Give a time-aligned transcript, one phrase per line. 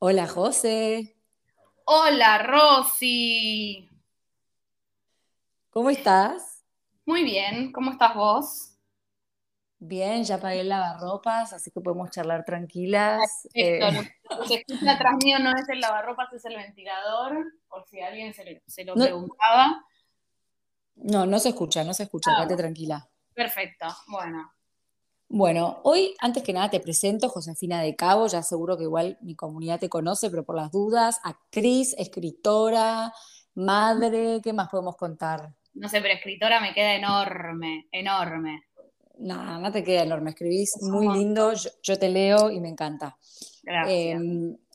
[0.00, 1.16] Hola José,
[1.84, 3.88] Hola, Rosy.
[5.70, 6.64] ¿cómo estás?
[7.06, 8.74] Muy bien, ¿cómo estás vos?
[9.80, 13.48] Bien, ya pagué el lavarropas, así que podemos charlar tranquilas.
[13.54, 16.56] Esto, lo Eh, lo que se escucha atrás mío no es el lavarropas, es el
[16.56, 19.84] ventilador, por si alguien se, le- se lo no, preguntaba.
[20.96, 23.08] no, no se escucha, no se escucha, Ah, quédate tranquila.
[23.34, 24.52] perfecto, bueno.
[25.30, 29.34] Bueno, hoy antes que nada te presento Josefina de Cabo, ya seguro que igual mi
[29.34, 33.12] comunidad te conoce, pero por las dudas, actriz, escritora,
[33.54, 35.52] madre, ¿qué más podemos contar?
[35.74, 38.64] No sé, pero escritora me queda enorme, enorme.
[39.18, 41.18] Nada, no te queda enorme, escribís Es muy montón.
[41.22, 43.18] lindo, yo, yo te leo y me encanta.
[43.86, 44.22] Eh, Gracias.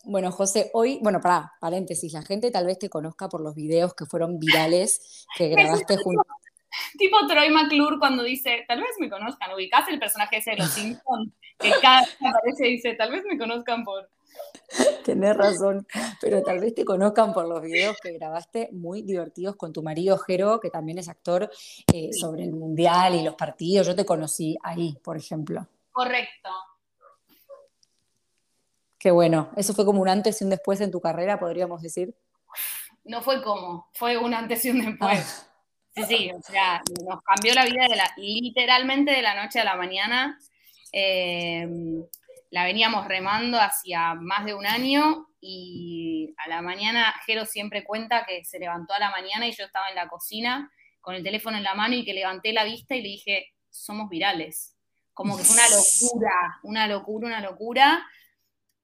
[0.04, 3.96] bueno, José, hoy, bueno, para paréntesis, la gente tal vez te conozca por los videos
[3.96, 5.50] que fueron virales que
[5.88, 6.22] grabaste junto.
[6.98, 10.70] tipo, Troy McClure cuando dice, tal vez me conozcan, ubicás el personaje ese de los
[10.70, 14.10] Simpsons, que cada vez aparece dice, tal vez me conozcan por...
[15.06, 15.86] Tenés razón,
[16.20, 20.18] pero tal vez te conozcan por los videos que grabaste muy divertidos con tu marido
[20.18, 21.52] Jero, que también es actor,
[21.94, 23.86] eh, sobre el mundial y los partidos.
[23.86, 25.68] Yo te conocí ahí, por ejemplo.
[25.92, 26.50] correcto.
[28.98, 32.16] Qué bueno, eso fue como un antes y un después en tu carrera, podríamos decir.
[33.04, 35.50] No fue como, fue un antes y un Ah, después.
[35.96, 39.64] Sí, sí, o sea, nos cambió la vida de la, literalmente de la noche a
[39.64, 40.40] la mañana.
[40.92, 41.68] Eh,
[42.50, 48.26] la veníamos remando hacía más de un año y a la mañana Jero siempre cuenta
[48.26, 51.58] que se levantó a la mañana y yo estaba en la cocina con el teléfono
[51.58, 54.76] en la mano y que levanté la vista y le dije, somos virales.
[55.14, 58.08] Como que fue una locura, una locura, una locura.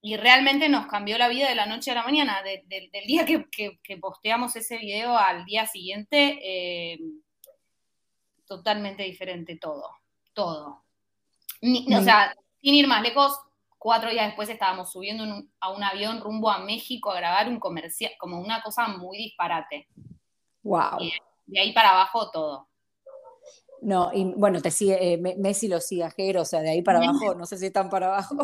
[0.02, 2.42] Y realmente nos cambió la vida de la noche a la mañana.
[2.42, 7.00] De- de- del día que, que- que posteamos ese video al día siguiente, eh,
[8.48, 9.90] totalmente diferente todo.
[10.34, 10.84] Todo.
[11.62, 13.38] Ni- o sea, sin ir más lejos,
[13.78, 17.60] cuatro días después estábamos subiendo un- a un avión rumbo a México a grabar un
[17.60, 19.88] comercial, como una cosa muy disparate.
[20.64, 21.00] Wow.
[21.46, 22.70] de ahí para abajo todo.
[23.82, 26.70] No, y bueno, te sigue, eh, Me- Messi lo sigue a Jero, o sea, de
[26.70, 27.00] ahí para
[27.32, 28.36] abajo, no sé si tan para abajo.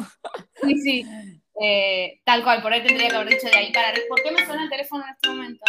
[0.63, 1.05] Sí, sí.
[1.61, 4.05] Eh, tal cual, por ahí tendría que haber dicho de ahí para arriba.
[4.09, 5.65] ¿Por qué me suena el teléfono en este momento?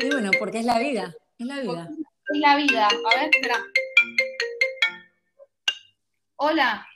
[0.00, 1.88] Y bueno, porque es la vida, es la vida.
[2.32, 2.88] es la vida.
[2.88, 3.58] A ver, espera.
[6.36, 6.86] Hola.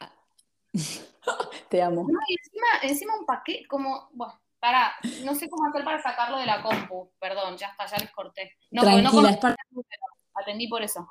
[1.68, 2.06] Te amo.
[2.10, 6.38] No, y encima, encima un paquete, como, bueno, para, no sé cómo hacer para sacarlo
[6.38, 7.12] de la compu.
[7.20, 8.56] Perdón, ya está, ya les corté.
[8.70, 9.62] No, porque no Tranquila, es parte.
[10.34, 11.06] Atendí por eso.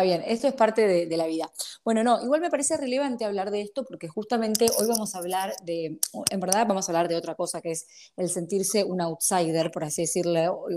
[0.00, 1.50] Está bien, esto es parte de, de la vida.
[1.84, 5.54] Bueno, no, igual me parece relevante hablar de esto porque justamente hoy vamos a hablar
[5.64, 5.98] de,
[6.30, 9.84] en verdad vamos a hablar de otra cosa que es el sentirse un outsider, por
[9.84, 10.30] así decirlo,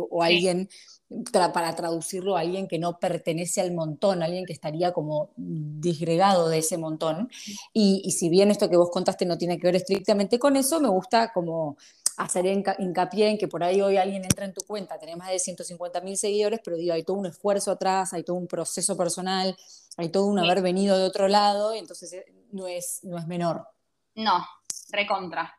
[0.10, 0.70] o, alguien,
[1.10, 6.60] tra- para traducirlo, alguien que no pertenece al montón, alguien que estaría como disgregado de
[6.60, 7.30] ese montón.
[7.74, 10.80] Y, y si bien esto que vos contaste no tiene que ver estrictamente con eso,
[10.80, 11.78] me gusta como
[12.18, 15.30] hacer hinca- hincapié en que por ahí hoy alguien entra en tu cuenta, tenés más
[15.30, 18.96] de 150 mil seguidores, pero digo, hay todo un esfuerzo atrás, hay todo un proceso
[18.98, 19.56] personal,
[19.98, 23.28] hay todo un haber venido de otro lado, y entonces eh, no es, no es
[23.28, 23.68] menor.
[24.16, 24.46] No,
[24.92, 25.58] recontra,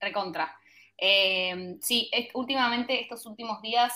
[0.00, 0.54] recontra.
[0.96, 3.92] Eh, sí, es- últimamente, estos últimos días,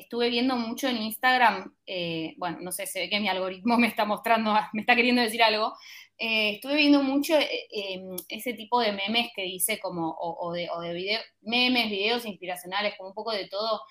[0.00, 3.86] estuve viendo mucho en Instagram, eh, bueno, no sé, se ve que mi algoritmo me
[3.86, 5.74] está mostrando, me está queriendo decir algo.
[6.18, 10.52] Eh, estuve viendo mucho eh, eh, ese tipo de memes que dice como, o, o
[10.52, 13.82] de, o de video, memes, videos inspiracionales, como un poco de todo,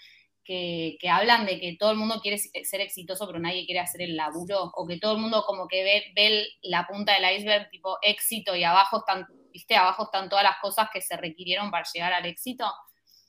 [0.43, 4.01] que, que hablan de que todo el mundo quiere ser exitoso, pero nadie quiere hacer
[4.03, 7.69] el laburo, o que todo el mundo como que ve, ve la punta del iceberg,
[7.69, 11.85] tipo éxito, y abajo están, viste, abajo están todas las cosas que se requirieron para
[11.91, 12.65] llegar al éxito.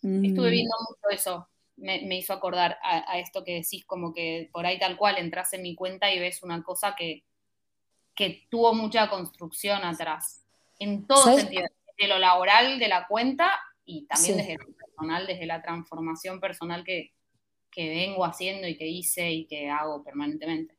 [0.02, 1.48] Estuve Mm, viendo mucho eso,
[1.80, 5.18] me, me hizo acordar a, a esto que decís, como que por ahí tal cual
[5.18, 7.24] entras en mi cuenta y ves una cosa que,
[8.14, 10.44] que tuvo mucha construcción atrás,
[10.78, 11.40] en todo ¿Sabes?
[11.42, 11.64] sentido,
[11.96, 13.50] desde lo laboral de la cuenta
[13.84, 14.40] y también Sí.
[14.42, 17.12] desde lo personal, desde la transformación personal que,
[17.70, 20.74] que vengo haciendo y que hice y que hago permanentemente.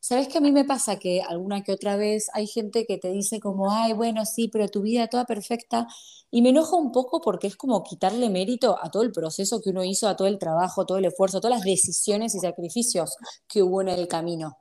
[0.00, 3.10] ¿Sabes que a mí me pasa que alguna que otra vez hay gente que te
[3.10, 5.86] dice como, ay, bueno, sí, pero tu vida toda perfecta,
[6.30, 9.70] y me enoja un poco porque es como quitarle mérito a todo el proceso que
[9.70, 13.16] uno hizo, a todo el trabajo, todo el esfuerzo, a todas las decisiones y sacrificios
[13.48, 14.58] que hubo en el camino.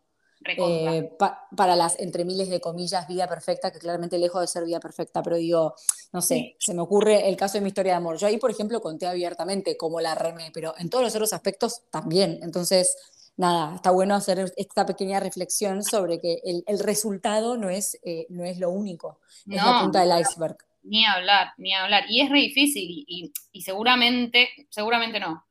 [0.56, 4.66] Eh, pa- para las, entre miles de comillas, vida perfecta, que claramente lejos de ser
[4.66, 5.74] vida perfecta, pero digo,
[6.12, 8.18] no sé, Sí, se me ocurre el caso de mi historia de amor.
[8.18, 11.84] Yo ahí, por ejemplo, conté abiertamente cómo la remé, pero en todos los otros aspectos
[11.92, 12.40] también.
[12.44, 12.96] Entonces,
[13.40, 18.26] nada, está bueno hacer esta pequeña reflexión sobre que el, el resultado no es, eh,
[18.30, 19.20] no es lo único,
[19.50, 20.58] es la no, punta del iceberg.
[20.84, 22.06] ni hablar, ni hablar.
[22.10, 25.46] Y es re difícil y, y- y seguramente, seguramente no.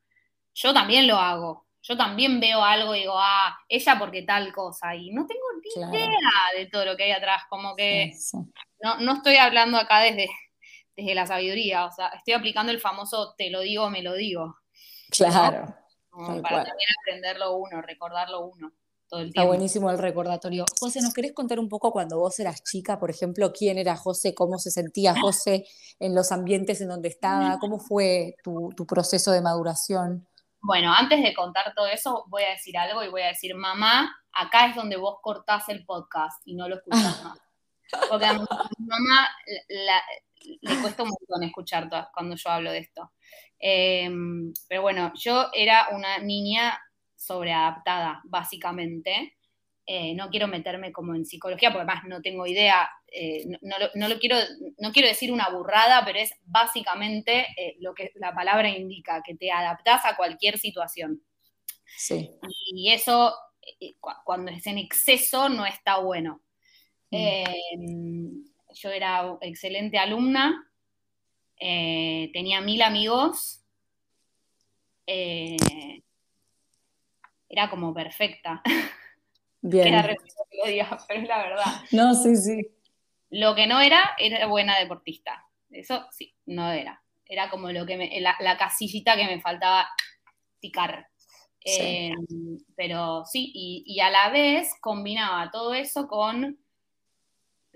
[0.54, 1.66] Yo también lo hago.
[1.82, 4.94] Yo también veo algo y digo, ah, ella porque tal cosa.
[4.96, 7.42] Y no tengo ni Claro, idea de todo lo que hay atrás.
[7.50, 8.38] Como que sí.
[8.82, 10.28] no, no estoy hablando acá desde,
[10.96, 14.56] desde la sabiduría, o sea, estoy aplicando el famoso te lo digo, me lo digo.
[15.10, 15.74] Claro.
[16.26, 18.72] Para también aprenderlo uno, recordarlo uno.
[19.08, 20.66] Todo el Está buenísimo el recordatorio.
[20.78, 24.34] José, ¿nos querés contar un poco cuando vos eras chica, por ejemplo, quién era José,
[24.34, 25.66] cómo se sentía José
[25.98, 27.58] en los ambientes en donde estaba?
[27.58, 30.26] ¿Cómo fue tu, tu proceso de maduración?
[30.60, 34.14] Bueno, antes de contar todo eso, voy a decir algo y voy a decir, mamá,
[34.32, 37.38] acá es donde vos cortás el podcast y no lo escuchás más.
[38.08, 38.40] Porque a mi,
[38.78, 39.28] mamá
[40.60, 43.12] le cuesta un montón escuchar cuando yo hablo de esto.
[43.58, 46.78] Em, pero bueno, yo era una niña
[47.16, 49.36] sobreadaptada, básicamente.
[49.86, 54.18] Eh, no quiero meterme como en psicología, porque además no tengo idea, eh, no, lo
[54.18, 54.36] quiero,
[54.78, 59.34] no quiero decir una burrada, pero es básicamente eh, lo que la palabra indica, que
[59.34, 61.22] te adaptás a cualquier situación.
[61.96, 62.30] Sí.
[62.74, 63.34] Y eso,
[64.24, 66.42] cuando es en exceso, no está bueno.
[67.10, 67.16] Mm.
[67.16, 68.44] Em,
[68.74, 70.70] yo era excelente alumna,
[71.58, 73.64] tenía mil amigos,
[77.48, 78.62] era como perfecta.
[79.60, 79.88] Bien.
[79.88, 80.16] Era que
[80.62, 81.64] lo diga, pero es la verdad.
[81.92, 82.68] No, sí, sí.
[83.30, 85.44] Lo que no era, era buena deportista.
[85.70, 87.02] Eso sí, no era.
[87.26, 89.88] Era como lo que me, la, casillita que me faltaba
[90.60, 91.08] picar.
[91.64, 92.12] Eh,
[92.76, 96.58] pero sí, y, a la vez combinaba todo eso con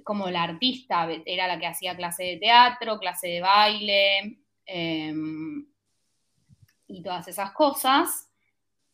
[0.05, 5.67] como la artista, era la que hacía clase de teatro, clase de baile em,
[6.87, 8.31] y todas esas cosas.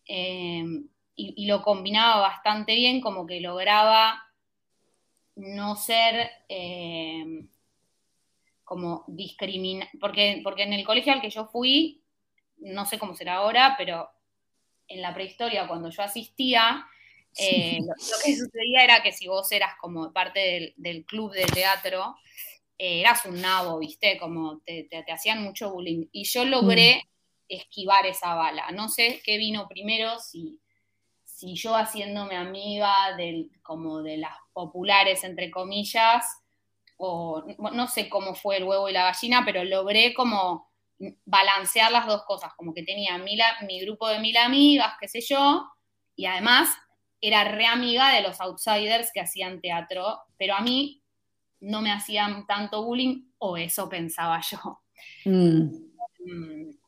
[0.05, 4.23] Em, y, lo combinaba bastante bien, como que lograba
[5.37, 7.49] no ser em,
[8.65, 12.03] como discriminar, porque, porque en el colegio al que yo fui,
[12.59, 14.09] no sé cómo será ahora, pero
[14.89, 16.87] en la prehistoria, cuando yo asistía,
[17.39, 17.95] eh, lo,
[18.25, 22.17] que sucedía era que si vos eras como parte del, club de teatro,
[22.79, 24.19] eh, eras un nabo, ¿viste?
[24.19, 26.07] Como te, hacían mucho bullying.
[26.13, 27.09] Y yo logré mm
[27.49, 28.71] esquivar esa bala.
[28.73, 30.61] No sé qué vino primero, si,
[31.25, 36.25] si yo haciéndome amiga del, como de las populares, entre comillas,
[36.97, 40.69] o no sé cómo fue el huevo y la gallina, pero logré como
[41.25, 45.21] balancear las dos cosas, como que tenía mi, mi grupo de mil amigas, qué sé
[45.21, 45.65] yo,
[46.17, 46.77] y además
[47.21, 51.03] era re amiga de los outsiders que hacían teatro, pero a mí
[51.61, 54.81] no me hacían tanto bullying, o eso pensaba yo.
[55.25, 55.89] Mm.
[56.25, 56.79] Mm.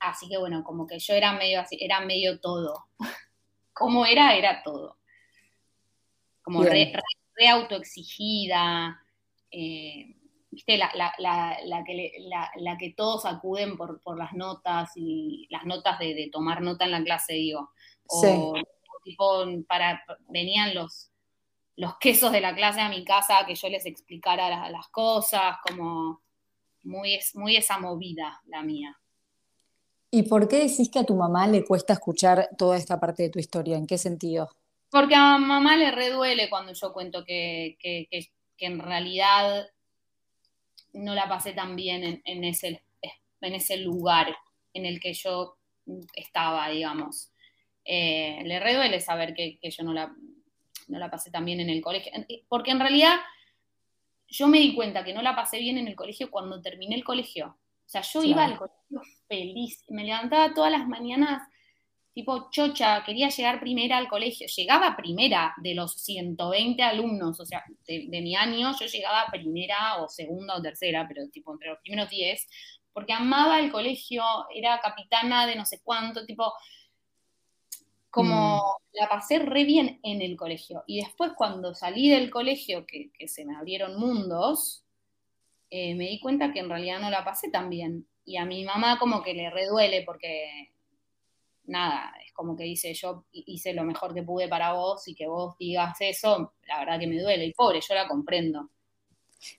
[0.00, 2.86] Así que bueno, como que yo era medio así, era medio todo.
[3.72, 4.98] como era, era todo.
[6.42, 6.92] Como re,
[7.48, 9.00] autoexigida,
[9.50, 10.16] eh,
[10.50, 11.14] viste, la,
[12.78, 17.34] que todos acuden por, las notas y las notas de, tomar nota en la clase,
[17.34, 17.70] digo.
[18.06, 18.54] O,
[19.02, 21.10] tipo, para, venían los,
[21.76, 26.20] los quesos de la clase a mi casa que yo les explicara las, cosas, como
[26.82, 28.96] muy, muy esa movida la mía.
[30.10, 33.30] ¿Y por qué decís que a tu mamá le cuesta escuchar toda esta parte de
[33.30, 33.76] tu historia?
[33.76, 34.50] ¿En qué sentido?
[34.90, 37.78] Porque a mamá le reduele cuando yo cuento que,
[38.58, 39.68] en realidad
[40.92, 42.82] no la pasé tan bien en, ese,
[43.40, 44.36] en ese lugar
[44.74, 45.56] en el que yo
[46.14, 47.29] estaba, digamos.
[47.92, 50.14] Eh, le reduele saber que, yo no la,
[50.86, 52.12] no la pasé tan bien en el colegio.
[52.48, 53.16] Porque en realidad
[54.28, 57.02] yo me di cuenta que no la pasé bien en el colegio cuando terminé el
[57.02, 57.58] colegio.
[57.84, 61.42] O sea, yo iba al colegio feliz, me levantaba todas las mañanas
[62.12, 67.64] tipo chocha, quería llegar primera al colegio, llegaba primera de los 120 alumnos, o sea,
[67.86, 72.10] de, mi año yo llegaba primera o segunda o tercera, pero tipo entre los primeros
[72.10, 72.48] 10,
[72.92, 74.22] porque amaba el colegio,
[74.54, 76.52] era capitana de no sé cuánto, tipo,
[78.10, 78.96] como mm.
[79.00, 80.84] la pasé re bien en el colegio.
[80.86, 84.84] Y después cuando salí del colegio, que se me abrieron mundos,
[85.70, 88.06] eh, me di cuenta que en realidad no la pasé tan bien.
[88.24, 90.72] Y a mi mamá como que le reduele porque,
[91.64, 95.28] nada, es como que dice, yo hice lo mejor que pude para vos y que
[95.28, 97.46] vos digas eso, la verdad que me duele.
[97.46, 98.68] Y pobre, yo la comprendo.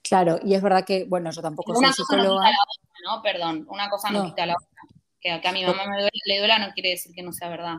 [0.02, 2.50] Claro, y es verdad que, bueno, yo tampoco una soy psicóloga.
[2.50, 3.22] No, ¿no?
[3.22, 4.68] Perdón, una cosa no, quita la otra.
[5.18, 7.76] Que, a mi mamá me le duela no quiere decir que no sea verdad.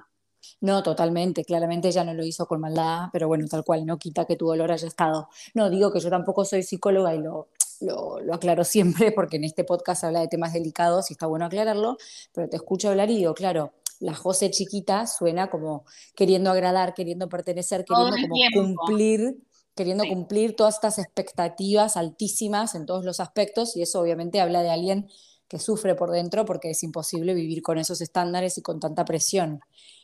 [0.61, 4.25] No, totalmente, claramente ella no lo hizo con maldad, pero bueno, tal cual, no quita
[4.25, 5.29] que tu dolor haya estado.
[5.53, 7.49] No, digo que yo tampoco soy psicóloga y lo,
[7.81, 11.97] lo, aclaro siempre porque en este podcast habla de temas delicados y está bueno aclararlo,
[12.33, 15.85] pero te escucho hablar y digo, claro, la José chiquita suena como
[16.15, 19.37] queriendo agradar, queriendo pertenecer, queriendo como cumplir,
[19.75, 24.71] queriendo cumplir todas estas expectativas altísimas en todos los aspectos y eso obviamente habla de
[24.71, 25.09] alguien
[25.47, 29.59] que sufre por dentro porque es imposible vivir con esos estándares y con tanta presión.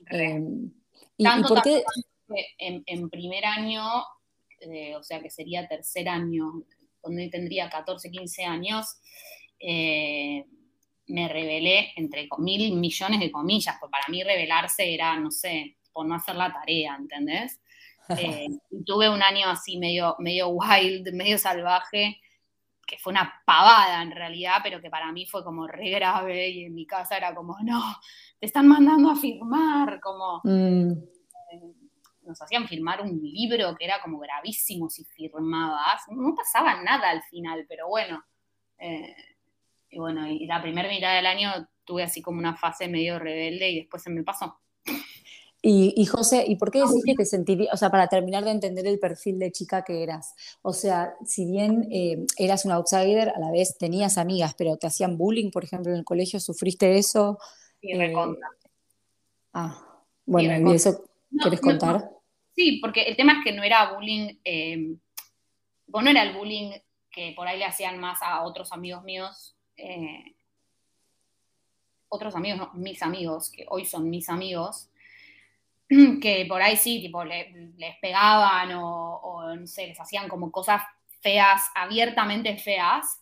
[0.10, 0.72] Em,
[1.18, 1.84] y, por qué?
[2.58, 3.84] En, primer año,
[4.62, 6.64] eh, o sea que sería tercer año
[7.02, 9.00] cuando tendría 14, 15 años,
[9.60, 10.46] eh,
[11.08, 16.06] me revelé entre mil millones de comillas, porque para mí revelarse era, no sé, por
[16.06, 17.60] no hacer la tarea, ¿entendés?
[18.18, 18.48] Eh,
[18.88, 22.20] tuve un año así medio, medio wild, medio salvaje,
[22.90, 26.66] que fue una pavada en realidad, pero que para mí fue como re grave y
[26.66, 27.82] en mi casa era como, no,
[28.40, 30.42] te están mandando a firmar, como...
[30.44, 30.92] Mm.
[31.52, 31.74] Eh,
[32.30, 36.04] nos hacían firmar un libro que era como gravísimo si firmabas.
[36.10, 38.24] No pasaba nada al final, pero bueno.
[38.78, 39.16] Eh,
[39.90, 41.52] y bueno, y la primera mitad del año
[41.84, 44.60] tuve así como una fase medio rebelde y después se me pasó.
[45.62, 48.88] Y, José, ¿y por qué decís que te sentirías, o sea, para terminar de entender
[48.88, 50.34] el perfil de chica que eras?
[50.62, 54.88] O sea, si bien eh, eras un outsider, a la vez tenías amigas, pero te
[54.88, 57.40] hacían bullying, por ejemplo, en el colegio, ¿sufriste eso?
[57.82, 58.14] Sí, eh,
[59.54, 61.04] Ah, bueno, ¿y eso
[61.42, 62.10] quieres contar?
[62.56, 64.96] Sí, porque el tema es que no era bullying, eh,
[65.88, 66.72] no era el bullying
[67.12, 70.36] que por ahí le hacían más a otros amigos míos, eh,
[72.10, 74.90] otros amigos, no, mis amigos, que hoy son mis amigos,
[76.22, 80.82] que por ahí sí, tipo, les pegaban o, no sé, les hacían como cosas
[81.22, 83.22] feas, abiertamente feas.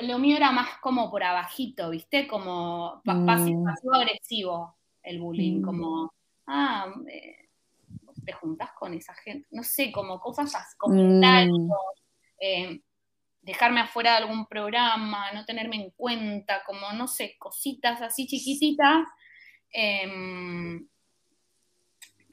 [0.00, 2.28] Lo mío era más como por abajito, ¿viste?
[2.28, 3.26] Como mm.
[3.26, 5.62] pasivo, agresivo el bullying, mm.
[5.62, 6.12] como,
[6.46, 7.48] ah, eh,
[8.24, 11.70] te juntas con esa gente, no sé, como cosas, comentarios, mm.
[12.40, 12.80] eh,
[13.40, 19.08] dejarme afuera de algún programa, no tenerme en cuenta, como, no sé, cositas así chiquititas.
[19.72, 20.59] Em,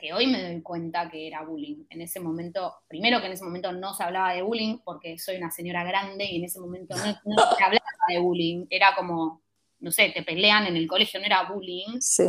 [0.08, 1.84] que hoy me doy cuenta que era bullying.
[1.90, 5.36] En ese momento, primero que en ese momento no se hablaba de bullying, porque soy
[5.36, 7.04] una señora grande y en ese momento no,
[7.58, 8.68] se hablaba de bullying.
[8.70, 9.42] Era como,
[9.80, 12.00] no sé, te pelean en el colegio, no era bullying.
[12.00, 12.24] Sí.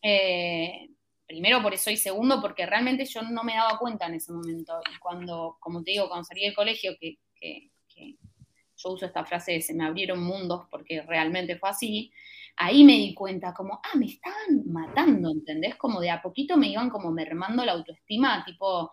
[0.00, 0.88] Eh,
[1.26, 4.80] primero por eso y segundo porque realmente yo no me daba cuenta en ese momento.
[4.94, 7.72] Y cuando, como te digo, cuando salí del colegio, que, que
[8.74, 12.10] yo uso esta frase de se me abrieron mundos porque realmente fue así,
[12.56, 15.76] ahí me di cuenta como, ah, me estaban matando, ¿entendés?
[15.76, 18.90] Como de a poquito me iban como mermando la autoestima, tipo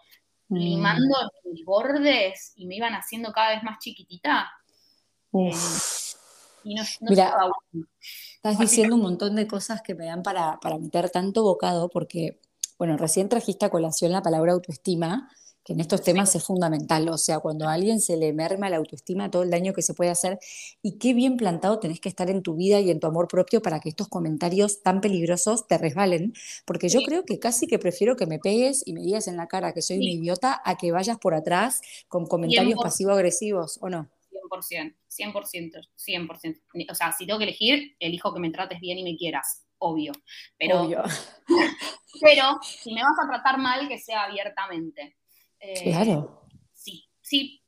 [0.49, 0.55] mm.
[0.55, 4.49] limando mis bordes y me iban haciendo cada vez más chiquitita.
[5.33, 5.51] Eh,
[6.63, 7.33] y no, Mira,
[8.35, 12.39] estás diciendo un montón de cosas que me dan para, para meter tanto bocado porque,
[12.77, 15.29] bueno, recién trajiste a colación la palabra autoestima
[15.63, 18.77] que en estos temas es fundamental, o sea, cuando a alguien se le merma la
[18.77, 20.39] autoestima, todo el daño que se puede hacer,
[20.81, 23.61] y qué bien plantado tenés que estar en tu vida y en tu amor propio
[23.61, 26.33] para que estos comentarios tan peligrosos te resbalen,
[26.65, 29.47] porque yo creo que casi que prefiero que me pegues y me digas en la
[29.47, 34.09] cara que soy un idiota a que vayas por atrás con comentarios pasivo-agresivos, ¿o no?
[34.49, 36.91] 100%, 100%, 100%.
[36.91, 40.11] O sea, si tengo que elegir, elijo que me trates bien y me quieras, obvio.
[40.57, 41.03] Pero, obvio.
[42.21, 45.18] pero si me vas a tratar mal, que sea abiertamente.
[45.59, 46.43] Eh, claro.
[46.73, 47.61] Sí, sí.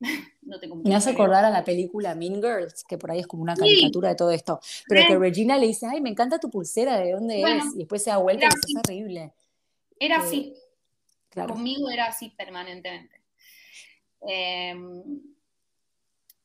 [0.42, 3.42] no tengo Me hace acordar a la película Mean Girls, que por ahí es como
[3.42, 4.60] una caricatura de todo esto.
[4.88, 7.64] Pero que Regina le dice, ay, me encanta tu pulsera, ¿de dónde es?
[7.74, 9.32] Y después se da vuelta y es horrible.
[9.98, 10.54] Era eh, así.
[11.46, 13.22] Conmigo era así permanentemente.
[14.26, 15.20] Em,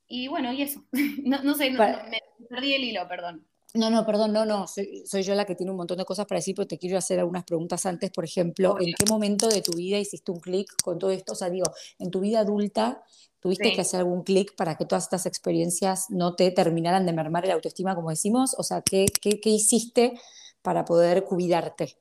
[0.08, 0.84] y bueno, y eso.
[1.24, 3.48] no, sé, me perdí el hilo, perdón.
[3.76, 6.38] No, no, perdón, no, no, soy, yo la que tiene un montón de cosas para
[6.38, 8.12] decir, pero te quiero hacer algunas preguntas antes.
[8.12, 11.32] Por ejemplo, ¿en qué momento de tu vida hiciste un clic con todo esto?
[11.32, 11.66] O sea, digo,
[11.98, 13.04] en tu vida adulta,
[13.40, 17.46] ¿tuviste que hacer algún clic para que todas estas experiencias no te terminaran de mermar
[17.46, 18.54] el autoestima, como decimos?
[18.60, 20.20] O sea, ¿qué, qué, hiciste
[20.62, 21.96] para poder cuidarte?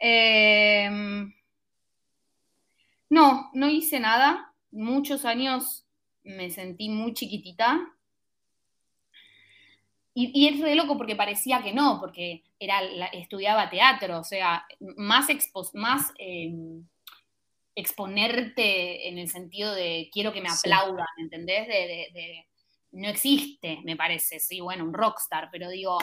[0.00, 1.32] Em,
[3.10, 4.52] no, no hice nada.
[4.72, 5.86] Muchos años
[6.24, 7.93] me sentí muy chiquitita
[10.16, 12.80] y, es re loco porque parecía que no, porque era
[13.12, 14.64] estudiaba teatro, o sea,
[14.96, 15.26] más,
[15.72, 16.86] más em,
[17.74, 21.66] exponerte en el sentido de quiero que me aplaudan, ¿entendés?
[21.66, 22.46] De,
[22.92, 25.98] no existe, me parece, sí, bueno, un rockstar, pero digo,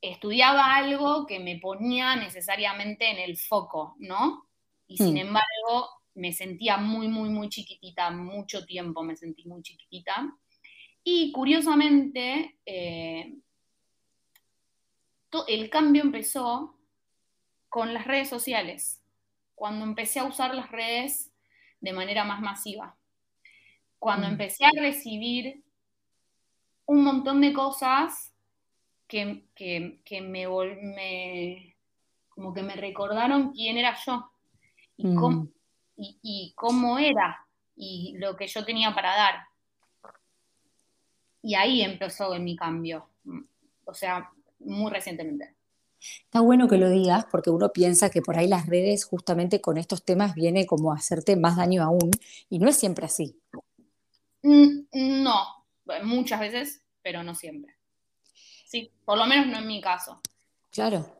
[0.00, 4.48] estudiaba algo que me ponía necesariamente en el foco, ¿no?
[4.88, 5.18] Y sin hmm.
[5.18, 10.36] embargo, me sentía muy, muy, muy chiquitita, mucho tiempo me sentí muy chiquitita.
[11.10, 13.34] Y curiosamente, eh,
[15.46, 16.76] el cambio empezó
[17.70, 19.02] con las redes sociales,
[19.54, 21.32] cuando empecé a usar las redes
[21.80, 22.94] de manera más masiva,
[23.98, 24.32] cuando mm.
[24.32, 25.64] empecé a recibir
[26.84, 28.34] un montón de cosas
[29.06, 30.44] que, me,
[32.28, 34.30] como que me recordaron quién era yo
[34.98, 35.48] y, mm.
[35.96, 37.46] y cómo era
[37.76, 39.47] y lo que yo tenía para dar.
[41.48, 43.08] Y ahí empezó mi cambio,
[43.86, 45.54] o sea, muy recientemente.
[45.98, 49.78] Está bueno que lo digas porque uno piensa que por ahí las redes justamente con
[49.78, 52.10] estos temas viene como a hacerte más daño aún
[52.50, 53.40] y no es siempre así.
[54.42, 55.64] Mm, no,
[56.02, 57.76] muchas veces, pero no siempre.
[58.66, 60.20] Sí, por lo menos no en mi caso.
[60.70, 61.17] Claro,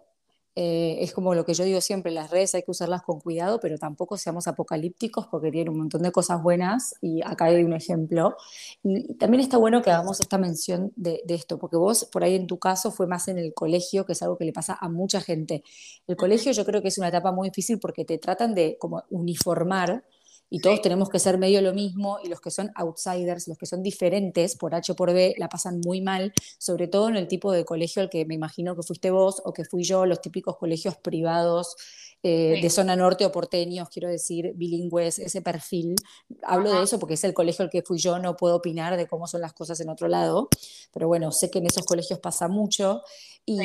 [0.60, 3.60] eh, es como lo que yo digo siempre, las redes hay que usarlas con cuidado,
[3.60, 7.74] pero tampoco seamos apocalípticos porque tienen un montón de cosas buenas y acá hay un
[7.74, 8.34] ejemplo.
[8.82, 12.48] Y, también está bueno que hagamos esta mención de, esto, porque vos por ahí en
[12.48, 15.20] tu caso fue más en el colegio, que es algo que le pasa a mucha
[15.20, 15.62] gente.
[16.08, 19.04] El colegio yo creo que es una etapa muy difícil porque te tratan de como
[19.10, 20.02] uniformar
[20.50, 23.66] y todos tenemos que ser medio lo mismo y los que son outsiders, los que
[23.66, 27.28] son diferentes por H o por B, la pasan muy mal, sobre todo en el
[27.28, 30.20] tipo de colegio al que me imagino que fuiste vos o que fui yo, los
[30.20, 31.76] típicos colegios privados
[32.22, 35.94] eh, de zona norte o porteños, quiero decir, bilingües, ese perfil.
[36.42, 39.06] Hablo de eso porque es el colegio al que fui yo, no puedo opinar de
[39.06, 40.48] cómo son las cosas en otro lado,
[40.92, 43.02] pero bueno, sé que en esos colegios pasa mucho
[43.46, 43.58] y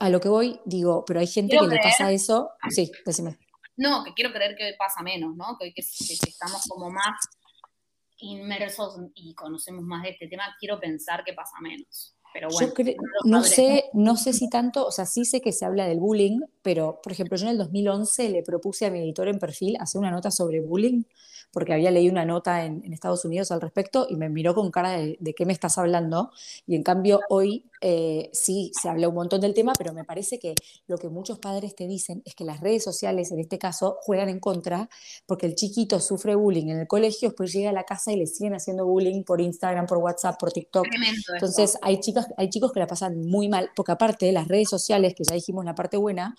[0.00, 2.50] a lo que voy, digo, pero hay gente que le pasa eso.
[2.70, 3.38] Sí, decime.
[3.76, 5.56] No, que quiero creer que pasa menos, ¿no?
[5.58, 7.20] Que, estamos como más
[8.18, 12.14] inmersos y conocemos más de este tema, quiero pensar que pasa menos.
[12.32, 12.72] Pero bueno,
[13.24, 16.40] no, sé, no sé si tanto, o sea, sí sé que se habla del bullying,
[16.62, 19.98] pero por ejemplo, yo en el 2011 le propuse a mi editor en perfil hacer
[19.98, 21.04] una nota sobre bullying
[21.56, 24.90] porque había leído una nota en, Estados Unidos al respecto y me miró con cara
[24.90, 26.30] de, de qué me estás hablando.
[26.66, 30.38] Y en cambio hoy eh, sí se habla un montón del tema, pero me parece
[30.38, 30.54] que
[30.86, 34.28] lo que muchos padres te dicen es que las redes sociales en este caso juegan
[34.28, 34.90] en contra
[35.24, 38.26] porque el chiquito sufre bullying en el colegio, después llega a la casa y le
[38.26, 40.84] siguen haciendo bullying por Instagram, por WhatsApp, por TikTok.
[41.32, 44.68] Entonces hay, chicas, hay chicos que la pasan muy mal, porque aparte de las redes
[44.68, 46.36] sociales, que ya dijimos la parte buena,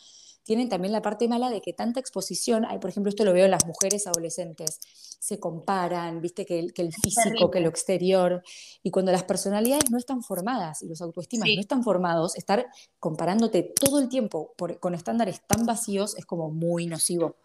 [0.48, 3.44] tienen también la parte mala de que tanta exposición, hay, por ejemplo, esto lo veo
[3.44, 4.80] en las mujeres adolescentes,
[5.20, 8.42] se comparan, viste que el, que el físico, que lo exterior,
[8.82, 12.66] y cuando las personalidades no están formadas y los autoestimas no están formados, estar
[12.98, 17.36] comparándote todo el tiempo con estándares tan vacíos es como muy nocivo.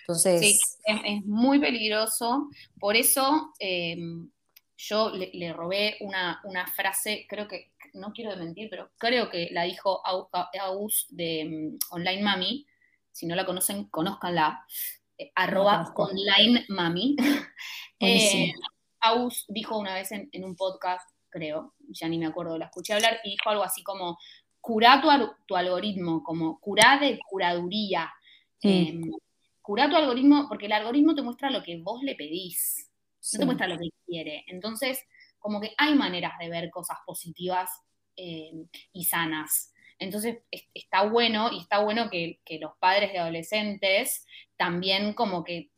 [0.00, 0.40] Entonces...
[0.40, 2.48] Sí, es, muy peligroso,
[2.80, 3.52] por eso...
[3.58, 4.30] Em,
[4.78, 9.64] yo le, robé una, una, frase, creo que no quiero mentir, pero creo que la
[9.64, 12.66] dijo Aus de mm, Online Mami.
[13.10, 14.64] Si no la conocen, conózcanla.
[15.18, 17.16] Eh, arroba Online Mami.
[17.98, 18.52] Eh,
[19.00, 23.20] Aus dijo una vez en, un podcast, creo, ya ni me acuerdo, la escuché hablar,
[23.24, 24.18] y dijo algo así como,
[24.60, 28.12] curá tu, algoritmo, como curá de curaduría.
[28.62, 28.68] Mm.
[28.68, 29.10] Em,
[29.62, 32.90] curá tu algoritmo, porque el algoritmo te muestra lo que vos le pedís,
[33.32, 34.44] no te muestra lo que quiere.
[34.46, 35.02] Entonces,
[35.38, 37.70] como que hay maneras de ver cosas positivas
[38.16, 38.52] eh,
[38.92, 39.72] y sanas.
[39.98, 40.38] Entonces
[40.74, 44.26] está bueno y está bueno que, los padres de adolescentes
[44.56, 45.70] también como que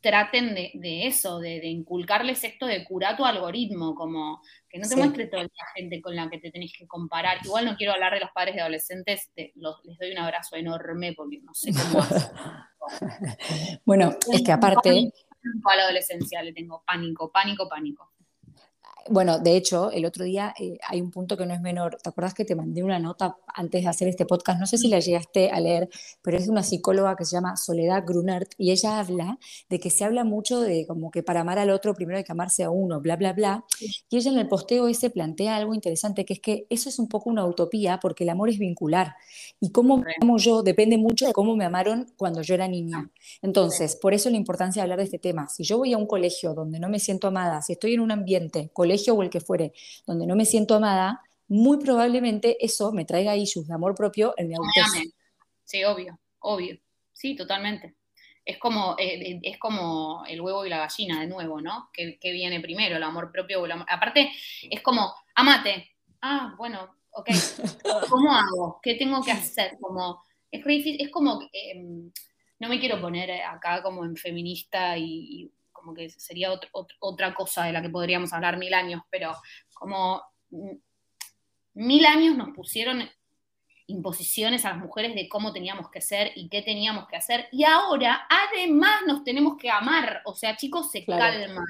[0.00, 5.26] traten de, eso, de, inculcarles esto de curar tu algoritmo, como que no te muestre
[5.26, 7.38] toda la gente con la que te tenés que comparar.
[7.44, 11.40] Igual no quiero hablar de los padres de adolescentes, les doy un abrazo enorme porque
[11.42, 12.04] no sé cómo
[13.84, 14.90] bueno, es que aparte...
[14.90, 18.10] a la adolescencia le tengo pánico, pánico, pánico.
[19.08, 21.96] Bueno, de hecho, el otro día eh, hay un punto que no es menor.
[22.02, 24.60] ¿Te acuerdas que te mandé una nota antes de hacer este podcast?
[24.60, 25.88] No sé si la llegaste a leer,
[26.22, 29.90] pero es de una psicóloga que se llama Soledad Grunert y ella habla de que
[29.90, 32.70] se habla mucho de como que para amar al otro primero hay que amarse a
[32.70, 33.64] uno, bla, bla, bla.
[34.10, 37.08] Y ella en el posteo ese plantea algo interesante, que es que eso es un
[37.08, 39.14] poco una utopía porque el amor es vincular.
[39.60, 43.10] Y cómo me amo yo depende mucho de cómo me amaron cuando yo era niña.
[43.40, 45.48] Entonces, por eso la importancia de hablar de este tema.
[45.48, 48.10] Si yo voy a un colegio donde no me siento amada, si estoy en un
[48.10, 49.72] ambiente, colegio o el que fuere,
[50.06, 54.48] donde no me siento amada, muy probablemente eso me traiga issues de amor propio en
[54.48, 55.12] mi adultez.
[55.64, 56.78] Sí, obvio, obvio.
[57.12, 57.96] Sí, totalmente.
[58.44, 61.90] Es como, eh, eh, es como el huevo y la gallina, de nuevo, ¿no?
[61.92, 63.86] ¿Qué, viene primero, el amor propio o el amor?
[63.88, 65.90] Aparte, es como, amate.
[66.22, 67.28] Ah, bueno, ok.
[68.10, 68.80] ¿Cómo hago?
[68.82, 69.76] ¿Qué tengo que hacer?
[69.80, 72.10] Como, es, es como, em,
[72.58, 75.50] no me quiero poner acá como en feminista y
[75.80, 76.50] como que sería
[77.00, 79.34] otra cosa de la que podríamos hablar mil años, pero
[79.74, 80.22] como
[81.74, 83.08] mil años nos pusieron
[83.86, 87.64] imposiciones a las mujeres de cómo teníamos que ser y qué teníamos que hacer, y
[87.64, 91.64] ahora además nos tenemos que amar, o sea, chicos, se calman,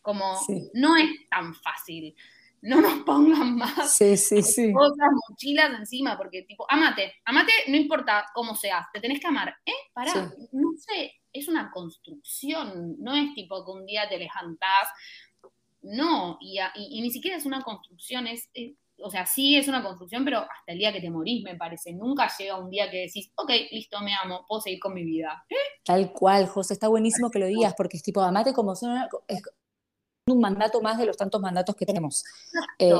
[0.00, 0.34] como
[0.74, 2.16] no es tan fácil
[2.62, 4.72] no nos pongan más sí, sí, sí.
[4.72, 9.54] mochilas encima, porque tipo, amate, amate, no importa cómo seas, te tenés que amar.
[9.64, 9.72] ¿Eh?
[9.92, 14.88] Pará, no sé, es una construcción, no es tipo que un día te levantás,
[15.82, 16.58] no, y,
[17.00, 18.48] ni siquiera es una construcción, es,
[19.02, 21.92] o sea, sí es una construcción, pero hasta el día que te morís, me parece.
[21.92, 25.44] Nunca llega un día que decís, ok, listo, me amo, puedo seguir con mi vida.
[25.48, 25.54] ¿Eh?
[25.84, 29.42] Tal cual, José, está buenísimo que lo digas, porque es tipo, amate como son, es
[30.26, 32.24] un mandato más de los tantos mandatos que tenemos.
[32.78, 32.92] Eh,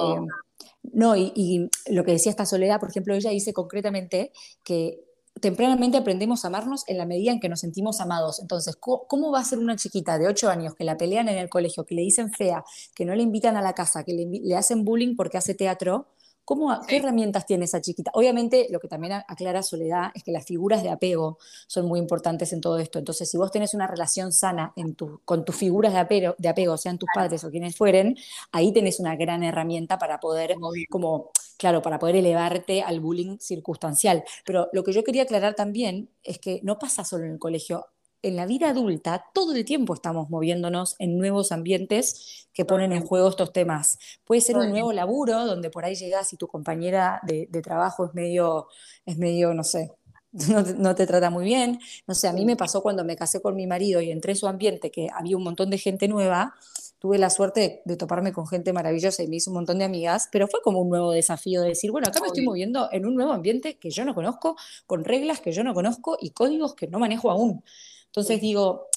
[0.82, 4.32] no, y, y, lo que decía esta Soledad, por ejemplo, ella dice concretamente
[4.64, 5.00] que
[5.40, 8.40] tempranamente aprendemos a amarnos en la medida en que nos sentimos amados.
[8.40, 11.48] Entonces, ¿cómo, va a ser una chiquita de 8 años que la pelean en el
[11.48, 14.84] colegio, que le dicen fea, que no le invitan a la casa, que le, hacen
[14.84, 16.08] bullying porque hace teatro?
[16.50, 18.10] ¿Cómo, ¿Qué herramientas tiene esa chiquita?
[18.12, 22.52] Obviamente, lo que también aclara Soledad es que las figuras de apego son muy importantes
[22.52, 22.98] en todo esto.
[22.98, 26.48] Entonces, si vos tenés una relación sana en tu, con tus figuras de apego, de
[26.48, 28.16] apego, sean tus padres o quienes fueren,
[28.50, 30.56] ahí tenés una gran herramienta para poder
[30.88, 34.24] como claro, para poder elevarte al bullying circunstancial.
[34.44, 37.86] Pero lo que yo quería aclarar también es que no pasa solo en el colegio.
[38.22, 43.04] En la vida adulta, todo el tiempo estamos moviéndonos en nuevos ambientes que ponen en
[43.04, 43.98] juego estos temas.
[44.24, 48.14] Puede ser un nuevo laburo donde por ahí llegas y tu compañera de, trabajo es
[48.14, 48.68] medio,
[49.06, 49.92] es medio, no sé,
[50.32, 51.78] no te, no te, trata muy bien.
[52.06, 54.36] No sé, a mí me pasó cuando me casé con mi marido y entré en
[54.36, 56.54] su ambiente que había un montón de gente nueva
[57.00, 60.28] tuve la suerte de, toparme con gente maravillosa y me hice un montón de amigas,
[60.30, 63.14] pero fue como un nuevo desafío de decir, bueno, acá me estoy moviendo en un
[63.14, 64.56] nuevo ambiente que yo no conozco,
[64.86, 67.64] con reglas que yo no conozco y códigos que no manejo aún.
[68.10, 68.88] Entonces digo,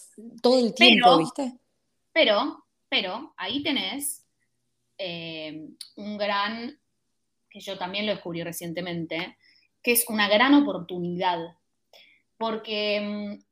[0.41, 1.53] todo el tiempo, ¿viste?
[2.11, 4.25] Pero, pero, ahí tenés
[4.97, 6.79] eh, un gran,
[7.49, 9.37] que yo también lo descubrí recientemente,
[9.81, 11.39] que es una gran oportunidad.
[12.37, 13.43] Porque mm,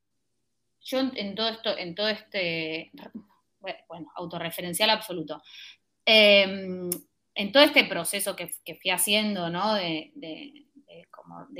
[0.82, 2.92] yo en todo esto, en todo este
[3.62, 5.42] bueno, autorreferencial absoluto.
[6.06, 6.90] Em,
[7.36, 8.50] en todo este proceso que,
[8.82, 9.76] fui haciendo, ¿no?
[9.76, 10.12] De,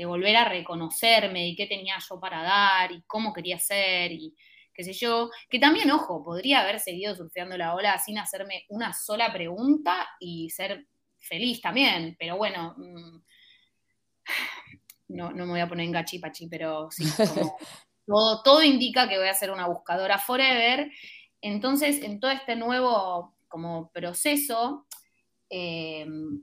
[0.06, 4.34] volver a reconocerme y qué tenía yo para dar y cómo quería ser y
[4.74, 8.92] qué sé yo, que también, ojo, podría haber seguido surfeando la ola sin hacerme una
[8.92, 10.86] sola pregunta y ser
[11.18, 13.22] feliz también, pero bueno, mm,
[15.08, 17.04] no, me voy a poner en gachipachi, pero sí,
[18.06, 20.90] todo, todo indica que voy a ser una buscadora forever.
[21.40, 24.86] Entonces, en todo este nuevo como proceso,
[25.50, 26.42] eh, em,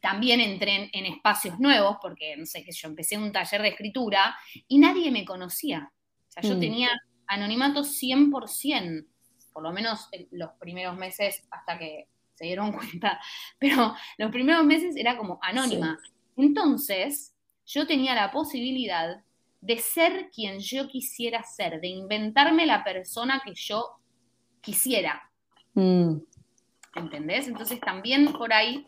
[0.00, 4.36] también entré en, espacios nuevos, porque, no sé, que yo empecé un taller de escritura
[4.68, 5.92] y nadie me conocía.
[6.28, 6.60] O sea, yo mm.
[6.60, 6.90] tenía
[7.26, 9.06] anonimato 100%,
[9.52, 13.20] por lo menos los primeros meses hasta que se dieron cuenta,
[13.58, 15.98] pero los primeros meses era como anónima.
[16.36, 17.34] Entonces,
[17.66, 19.22] yo tenía la posibilidad
[19.60, 23.96] de ser quien yo quisiera ser, de inventarme la persona que yo
[24.60, 25.30] quisiera.
[25.74, 26.18] Mm.
[26.94, 27.48] ¿Entendés?
[27.48, 28.86] Entonces también por ahí,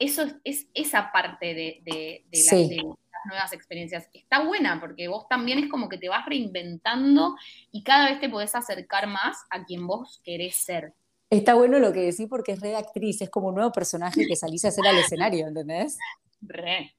[0.00, 4.08] eso es, esa parte de, las nuevas experiencias.
[4.14, 7.36] Está buena porque vos también es como que te vas reinventando
[7.70, 10.94] y cada vez te podés acercar más a quien vos querés ser.
[11.28, 14.64] Está bueno lo que decís porque es redactriz, es como un nuevo personaje que salís
[14.64, 15.96] a hacer al escenario, ¿entendés?
[16.40, 16.96] Re.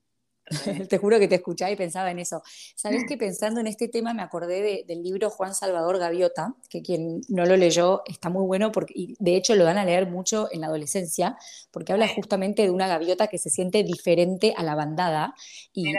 [0.90, 2.42] te juro que te escuchaba y pensaba en eso.
[2.76, 7.22] Sabes que pensando en este tema me acordé del libro Juan Salvador Gaviota, que quien
[7.30, 10.48] no lo leyó está muy bueno porque y de hecho lo dan a leer mucho
[10.52, 11.38] en la adolescencia,
[11.72, 15.34] porque habla justamente de una gaviota que se siente diferente a la bandada
[15.74, 15.92] y,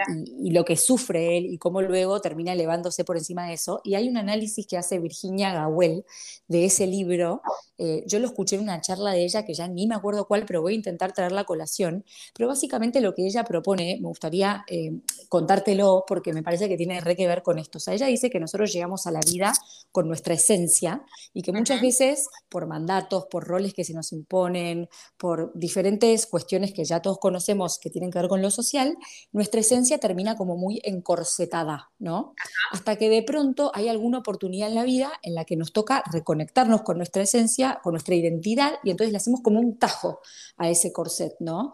[0.53, 3.81] lo que sufre él y cómo luego termina elevándose por encima de eso.
[3.85, 6.05] Y hay un análisis que hace Virginia Gawel
[6.47, 7.41] de ese libro.
[7.79, 10.45] Eh, yo lo escuché en una charla de ella que ya ni me acuerdo cuál,
[10.45, 12.05] pero voy a intentar traer la colación.
[12.35, 14.93] Pero básicamente lo que ella propone, me gustaría eh,
[15.29, 17.79] contártelo porque me parece que tiene re que ver con esto.
[17.79, 19.53] O sea, ella dice que nosotros llegamos a la vida
[19.91, 21.03] con nuestra esencia
[21.33, 26.73] y que muchas veces por mandatos, por roles que se nos imponen, por diferentes cuestiones
[26.73, 28.97] que ya todos conocemos que tienen que ver con lo social,
[29.33, 32.35] nuestra esencia termina como muy encorsetada, ¿no?
[32.71, 36.03] Hasta que de pronto hay alguna oportunidad en la vida en la que nos toca
[36.13, 40.21] reconectarnos con nuestra esencia, con nuestra identidad y entonces le hacemos como un tajo
[40.57, 41.73] a ese corset, ¿no?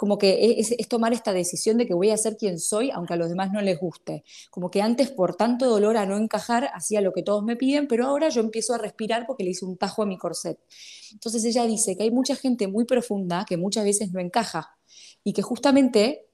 [0.00, 3.16] Como que es, tomar esta decisión de que voy a ser quien soy, aunque a
[3.18, 4.24] los demás no les guste.
[4.48, 7.86] Como que antes, por tanto dolor a no encajar, hacía lo que todos me piden,
[7.86, 10.58] pero ahora yo empiezo a respirar porque le hice un tajo a mi corset.
[11.12, 14.74] Entonces ella dice que hay mucha gente muy profunda que muchas veces no encaja
[15.22, 16.30] y que justamente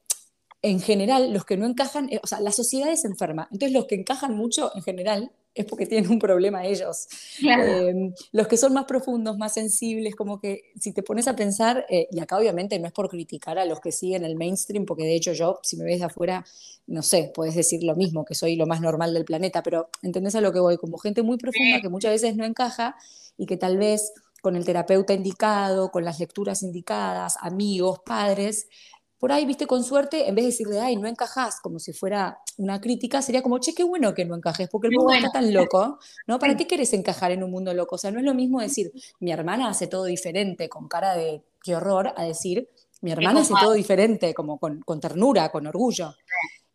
[0.62, 3.48] en general, los que no encajan, eh, o sea, la sociedad es enferma.
[3.50, 7.08] Entonces, los que encajan mucho, en general, es porque tienen un problema ellos.
[7.42, 11.86] Em, los que son más profundos, más sensibles, como que si te pones a pensar,
[11.88, 15.04] eh, y acá obviamente no es por criticar a los que siguen el mainstream, porque
[15.04, 16.44] de hecho yo, si me ves de afuera,
[16.86, 20.34] no sé, puedes decir lo mismo, que soy lo más normal del planeta, pero entendés
[20.34, 22.96] a lo que voy, como gente muy profunda que muchas veces no encaja
[23.38, 28.68] y que tal vez con el terapeuta indicado, con las lecturas indicadas, amigos, padres,
[29.18, 32.38] por ahí, viste, con suerte, en vez de decirle, ay, no encajás, como si fuera
[32.58, 35.52] una crítica, sería como, che, qué bueno que no encajes, porque el mundo está tan
[35.54, 36.38] loco, ¿no?
[36.38, 37.94] ¿Para qué querés encajar en un mundo loco?
[37.94, 41.42] O sea, no es lo mismo decir, mi hermana hace todo diferente, con cara de
[41.62, 42.68] qué horror, a decir,
[43.00, 46.14] mi hermana hace todo diferente, como con, ternura, con orgullo.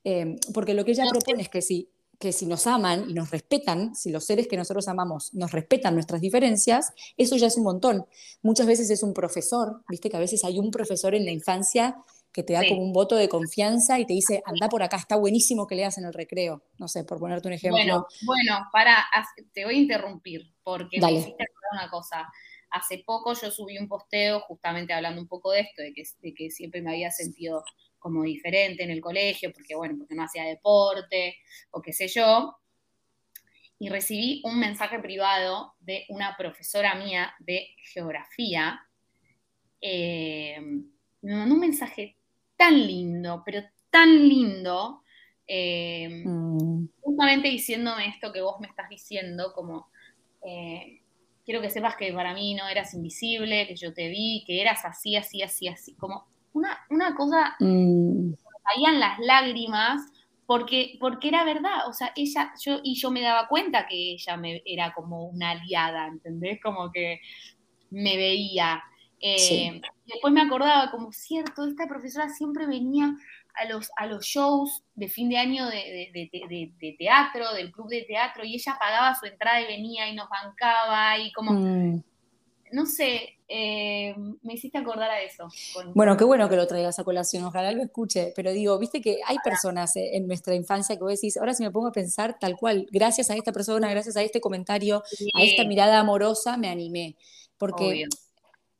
[0.04, 1.89] Em, porque lo que ella propone es que si,
[2.21, 5.95] que si nos aman y nos respetan, si los seres que nosotros amamos nos respetan
[5.95, 8.06] nuestras diferencias, eso ya es un montón.
[8.41, 11.97] Muchas veces es un profesor, viste que a veces hay un profesor en la infancia
[12.34, 12.70] que te da Sí.
[12.70, 15.98] como un voto de confianza y te dice, anda por acá, está buenísimo que leas
[15.98, 16.63] en el recreo.
[16.78, 17.78] No sé, por ponerte un ejemplo.
[17.78, 19.06] Bueno, bueno, para,
[19.54, 21.13] te voy a interrumpir porque Dale.
[21.13, 22.28] me hiciste una cosa.
[22.70, 26.34] Hace poco yo subí un posteo justamente hablando un poco de esto, de que, de
[26.34, 27.63] que siempre me había sentido
[28.00, 31.36] como diferente en el colegio, porque bueno, porque no hacía deporte
[31.72, 32.56] o qué sé yo.
[33.78, 38.80] Y recibí un mensaje privado de una profesora mía de geografía.
[39.82, 40.58] Eh,
[41.22, 42.15] me mandó un mensaje
[42.62, 45.04] tan lindo, pero tan lindo.
[45.47, 49.89] eh, Mm, justamente diciéndome esto que vos me estás diciendo, como
[50.45, 51.02] eh,
[51.45, 54.86] quiero que sepas que para mí no eras invisible, que yo te vi, que eras
[54.86, 60.02] así, así, así, así, como una, una cosa, mm, caían las lágrimas,
[60.45, 64.38] porque, porque era verdad, o sea, ella, yo, y yo me daba cuenta que ella
[64.38, 66.60] me, era como una aliada, ¿entendés?
[66.62, 67.19] Como que
[67.89, 68.84] me veía.
[69.21, 69.81] Eh, Sí.
[70.05, 73.15] Después me acordaba, como cierto, esta profesora siempre venía
[73.55, 77.53] a los, a los shows de fin de año de, de- de- de- de teatro,
[77.53, 81.31] del club de teatro, y ella pagaba su entrada y venía y nos bancaba, y
[81.34, 82.03] como, mm.
[82.73, 85.47] no sé, eh, me hiciste acordar a eso.
[85.73, 89.01] con- Bueno, qué bueno que lo traigas a colación, ojalá lo escuche, pero digo, viste
[89.01, 91.91] que hay personas eh, en nuestra infancia que vos decís, ahora si me pongo a
[91.91, 95.03] pensar tal cual, gracias a esta persona, gracias a este comentario,
[95.36, 97.15] a esta mirada amorosa, me animé.
[97.57, 98.07] Porque obvio.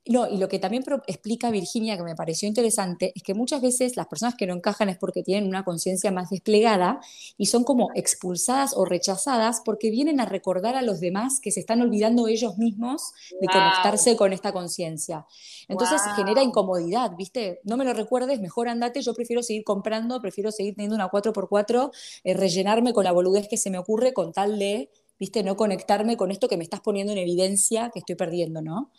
[0.08, 3.96] No, y lo que también explica Virginia, que me pareció interesante, es que muchas veces
[3.96, 7.00] las personas que no encajan es porque tienen una conciencia más desplegada
[7.38, 11.60] y son como expulsadas o rechazadas porque vienen a recordar a los demás que se
[11.60, 13.52] están olvidando ellos mismos de Wow.
[13.52, 15.28] conectarse con esta conciencia.
[15.68, 16.16] Entonces Wow.
[16.16, 17.60] genera incomodidad, ¿viste?
[17.64, 21.92] No me lo recuerdes, mejor andate, yo prefiero seguir comprando, prefiero seguir teniendo una 4x4,
[22.24, 25.44] eh, rellenarme con la boludez que se me ocurre con tal de, ¿viste?
[25.44, 28.92] No conectarme con esto que me estás poniendo en evidencia que estoy perdiendo, ¿no?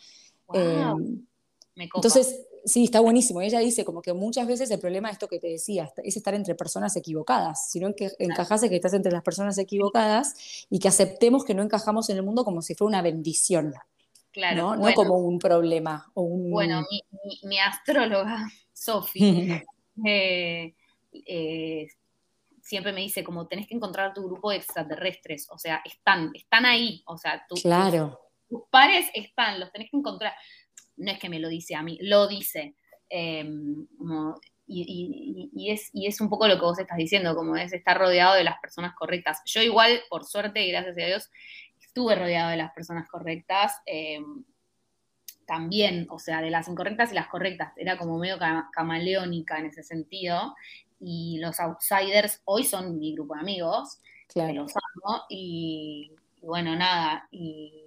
[0.47, 1.15] Wow, Eh,
[1.75, 2.07] me copa.
[2.07, 3.41] entonces, sí, está buenísimo.
[3.41, 6.33] Ella dice como que muchas veces el problema de esto que te decía es estar
[6.33, 7.69] entre personas equivocadas.
[7.69, 11.53] Si no enque- encajás es que estás entre las personas equivocadas y que aceptemos que
[11.53, 13.73] no encajamos en el mundo como si fuera una bendición,
[14.31, 14.93] claro, ¿no?
[14.93, 16.51] Como un problema o un...
[16.51, 19.19] bueno, mi, mi- mi astróloga, Sofi,
[20.05, 20.73] eh,
[21.25, 21.87] eh,
[22.61, 26.65] siempre me dice como tenés que encontrar tu grupo de extraterrestres, o sea, están, están
[26.65, 28.19] ahí, o sea, tus, Claro.
[28.53, 30.33] Tus pares están, los tenés que encontrar.
[30.97, 32.75] No es que me lo dice a mí, lo dice.
[33.09, 33.43] Eh,
[33.97, 34.35] como-
[34.67, 37.73] y, y- y es, y es un poco lo que vos estás diciendo, como es
[37.73, 39.41] estar rodeado de las personas correctas.
[39.45, 41.29] Yo igual, por suerte y gracias a Dios,
[41.81, 43.73] estuve rodeado de las personas correctas.
[43.85, 44.19] eh,
[45.45, 47.73] también, o sea, de las incorrectas y las correctas.
[47.75, 50.55] Era como medio ca- camaleónica en ese sentido.
[51.01, 54.53] Y los outsiders hoy son mi grupo de amigos, que Claro.
[54.53, 57.82] los amo, y, y bueno, nada, y,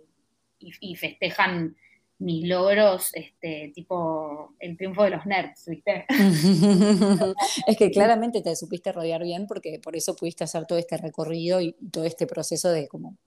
[0.58, 1.76] y- y festejan
[2.18, 6.06] mis logros, este, tipo el triunfo de los nerds, ¿viste?
[7.66, 11.60] Es que claramente te supiste rodear bien porque por eso pudiste hacer todo este recorrido
[11.60, 13.18] y todo este proceso de como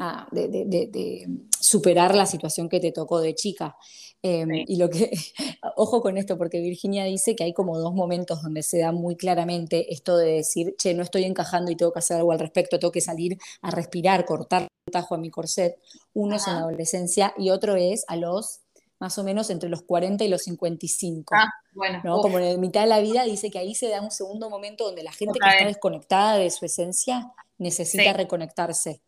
[0.00, 1.28] nada, de, de- de- de
[1.60, 3.76] superar la situación que te tocó de chica.
[4.22, 4.64] Eh, Sí.
[4.68, 5.10] y lo que,
[5.76, 9.16] ojo con esto, porque Virginia dice que hay como dos momentos donde se da muy
[9.16, 12.78] claramente esto de decir, che, no estoy encajando y tengo que hacer algo al respecto,
[12.78, 15.76] tengo que salir a respirar, cortar un tajo a mi corset.
[16.12, 18.60] Uno es en la adolescencia y otro es a los
[18.98, 21.34] más o menos entre los 40 y los 55.
[21.34, 22.20] Ah, bueno, ¿no?
[22.20, 24.84] Como en la mitad de la vida dice que ahí se da un segundo momento
[24.84, 28.12] donde la gente que está desconectada de su esencia necesita Sí.
[28.12, 29.00] reconectarse.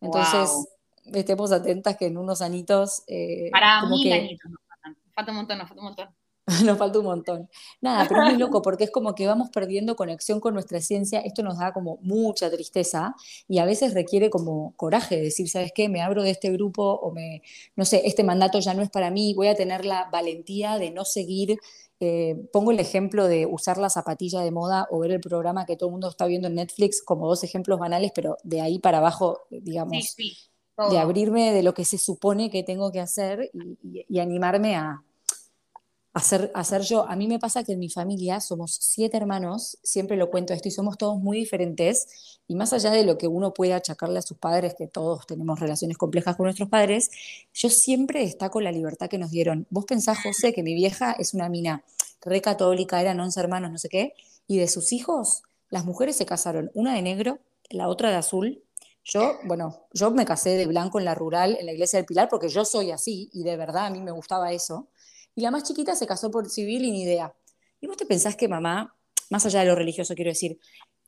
[0.00, 0.66] Entonces, Wow.
[1.14, 4.96] estemos atentas que en unos anitos, eh, Para como mí, que añitos nos faltan.
[5.04, 6.08] Nos falta un montón, nos falta un montón.
[6.64, 7.50] nos falta un montón.
[7.82, 11.20] Nada, pero es muy loco porque es como que vamos perdiendo conexión con nuestra esencia.
[11.20, 13.14] Esto nos da como mucha tristeza
[13.46, 15.90] y a veces requiere como coraje de decir, ¿sabes qué?
[15.90, 17.42] Me abro de este grupo o me,
[17.76, 19.34] no sé, este mandato ya no es para mí.
[19.34, 21.58] Voy a tener la valentía de no seguir.
[22.00, 25.76] Eh, pongo el ejemplo de usar la zapatilla de moda o ver el programa que
[25.76, 28.98] todo el mundo está viendo en Netflix como dos ejemplos banales, pero de ahí para
[28.98, 33.78] abajo, digamos, sí, de abrirme de lo que se supone que tengo que hacer y,
[33.82, 35.02] y- y animarme a,
[36.12, 37.08] hacer, hacer yo.
[37.08, 40.68] A mí me pasa que en mi familia somos siete hermanos, siempre lo cuento esto,
[40.68, 42.40] y somos todos muy diferentes.
[42.46, 45.60] Y más allá de lo que uno puede achacarle a sus padres, que todos tenemos
[45.60, 47.10] relaciones complejas con nuestros padres,
[47.52, 49.66] yo siempre destaco la libertad que nos dieron.
[49.70, 51.84] Vos pensás, José, que mi vieja es una mina
[52.22, 54.14] re católica, eran 11 hermanos, no sé qué,
[54.46, 57.38] y de sus hijos, las mujeres se casaron, una de negro,
[57.70, 58.62] la otra de azul.
[59.04, 62.28] Yo, bueno, yo me casé de blanco en la rural, en la iglesia del Pilar,
[62.28, 64.88] porque yo soy así, y de verdad a mí me gustaba eso.
[65.38, 67.32] Y la más chiquita se casó por civil y ni idea.
[67.80, 68.96] ¿Y vos te pensás que mamá,
[69.30, 70.58] más allá de lo religioso, quiero decir,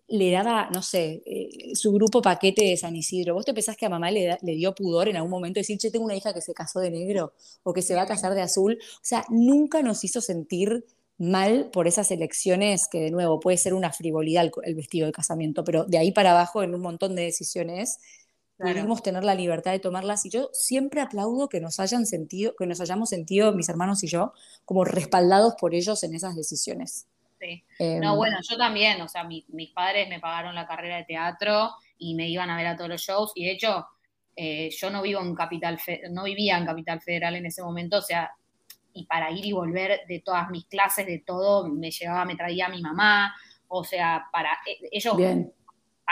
[0.06, 3.34] le daba, no sé, eh, su grupo paquete de San Isidro?
[3.34, 5.90] ¿Vos te pensás que a mamá le, le dio pudor en algún momento decir, che,
[5.90, 7.32] tengo una hija que se casó de negro
[7.64, 8.78] o que se va a casar de azul?
[8.80, 10.84] O sea, nunca nos hizo sentir
[11.18, 15.64] mal por esas elecciones que de nuevo puede ser una frivolidad el, vestido de casamiento,
[15.64, 17.98] pero de ahí para abajo en un montón de decisiones
[18.60, 22.66] pudimos tener la libertad de tomarlas y yo siempre aplaudo que nos hayan sentido, que
[22.66, 24.32] nos hayamos sentido mis hermanos y yo
[24.64, 27.06] como respaldados por ellos en esas decisiones.
[27.40, 27.64] Sí.
[27.78, 31.70] no, em, bueno, yo también, o sea, mis padres me pagaron la carrera de teatro
[31.98, 33.86] y me iban a ver a todos los shows y de hecho
[34.36, 35.78] eh, yo no vivo en Capital,
[36.10, 38.30] no vivía en Capital Federal en ese momento, o sea,
[38.92, 42.68] y para ir y volver de todas mis clases, de todo, me llevaba, me traía
[42.68, 43.34] mi mamá,
[43.68, 45.14] o sea, para e, ellos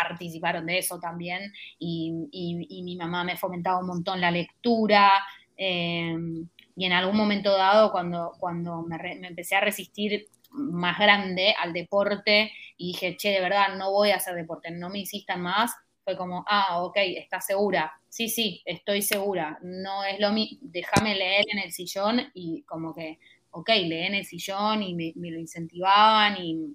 [0.02, 5.10] participaron de eso también, y, mi mamá me fomentaba un montón la lectura,
[5.56, 11.54] em, y en algún momento dado, cuando, cuando me, me, empecé a resistir más grande
[11.58, 15.42] al deporte, y dije, che, de verdad, no voy a hacer deporte, no me insistan
[15.42, 15.72] más,
[16.08, 17.92] fue como, ah, ok, ¿estás segura?
[18.08, 19.58] Sí, sí, estoy segura.
[19.60, 23.18] No es lo mismo, déjame leer en el sillón y como que,
[23.50, 26.74] ok, leí en el sillón y me, lo incentivaban y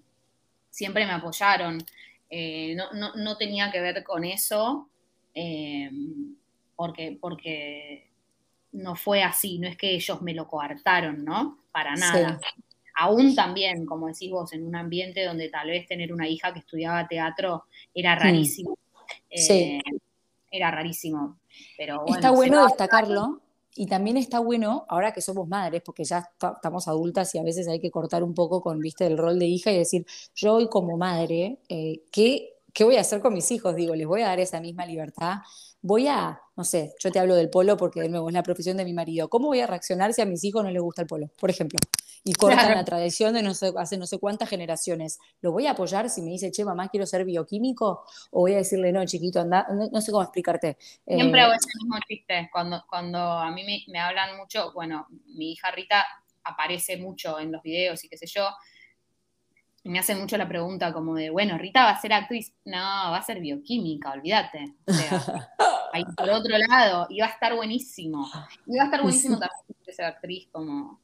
[0.70, 1.80] siempre me apoyaron.
[2.36, 4.90] Eh, no, tenía que ver con eso,
[5.36, 5.92] eh,
[6.76, 8.10] porque, porque
[8.72, 11.60] no fue así, no es que ellos me lo coartaron, ¿no?
[11.72, 12.40] Para nada.
[12.96, 16.60] Aún también, como decís vos, en un ambiente donde tal vez tener una hija que
[16.60, 18.20] estudiaba teatro era hmm.
[18.20, 18.78] rarísimo
[19.36, 19.54] sí.
[19.54, 19.82] Eh,
[20.52, 21.40] era rarísimo.
[21.78, 23.42] Pero está bueno destacarlo.
[23.76, 27.68] Y también está bueno, ahora que somos madres, porque ya estamos adultas y a veces
[27.68, 30.06] hay que cortar un poco con, viste, el rol de hija y decir,
[30.36, 33.76] yo hoy como madre, eh, ¿qué, ¿qué voy a hacer con mis hijos?
[33.76, 35.38] Digo, les voy a dar esa misma libertad
[35.84, 38.78] voy a, no sé, yo te hablo del polo porque de nuevo es la profesión
[38.78, 41.08] de mi marido, ¿cómo voy a reaccionar si a mis hijos no les gusta el
[41.08, 41.78] polo, por ejemplo?
[42.24, 45.20] Y cortan la tradición de no sé, hace no sé cuántas generaciones.
[45.42, 48.06] ¿Lo voy a apoyar si me dice, che, mamá, quiero ser bioquímico?
[48.32, 50.78] ¿O voy a decirle, no, chiquito, anda, no, sé cómo explicarte?
[51.06, 52.50] Siempre eh, hago ese mismo chiste.
[52.50, 56.06] Cuando, cuando a mí me, me hablan mucho, bueno, mi hija Rita
[56.46, 58.48] aparece mucho en los videos y qué sé yo,
[59.84, 62.54] y me hacen mucho la pregunta como de, bueno, Rita va a ser actriz.
[62.64, 64.76] No, va a ser bioquímica, olvídate.
[64.88, 65.52] O sea,
[65.94, 68.30] ahí por otro lado, y va a estar buenísimo.
[68.66, 71.00] Y va a estar buenísimo también ser actriz como...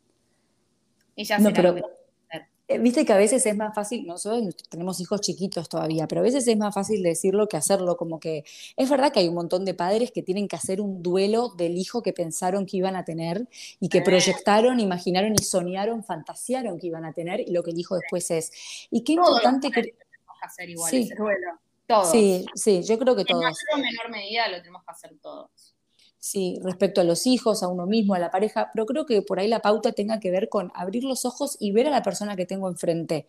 [1.15, 5.67] Ella no, pero, eh, Viste que a veces es más fácil, nosotros tenemos hijos chiquitos
[5.67, 8.45] todavía, pero a veces es más fácil decirlo que hacerlo, como que
[8.77, 11.77] es verdad que hay un montón de padres que tienen que hacer un duelo del
[11.77, 13.47] hijo que pensaron que iban a tener
[13.79, 17.79] y que proyectaron, imaginaron y soñaron, fantasearon que iban a tener y lo que el
[17.79, 18.51] hijo después es.
[18.91, 19.95] Y qué importante que...
[20.41, 21.59] hacer igual ese duelo.
[21.89, 22.11] Todos.
[22.11, 23.41] Sí, sí, yo creo que todos.
[23.41, 25.75] En mayor o menor medida lo tenemos que hacer todos.
[26.19, 29.39] Sí, respecto a los hijos, a uno mismo, a la pareja, pero creo que por
[29.39, 32.35] ahí la pauta tenga que ver con abrir los ojos y ver a la persona
[32.35, 33.25] que tengo enfrente,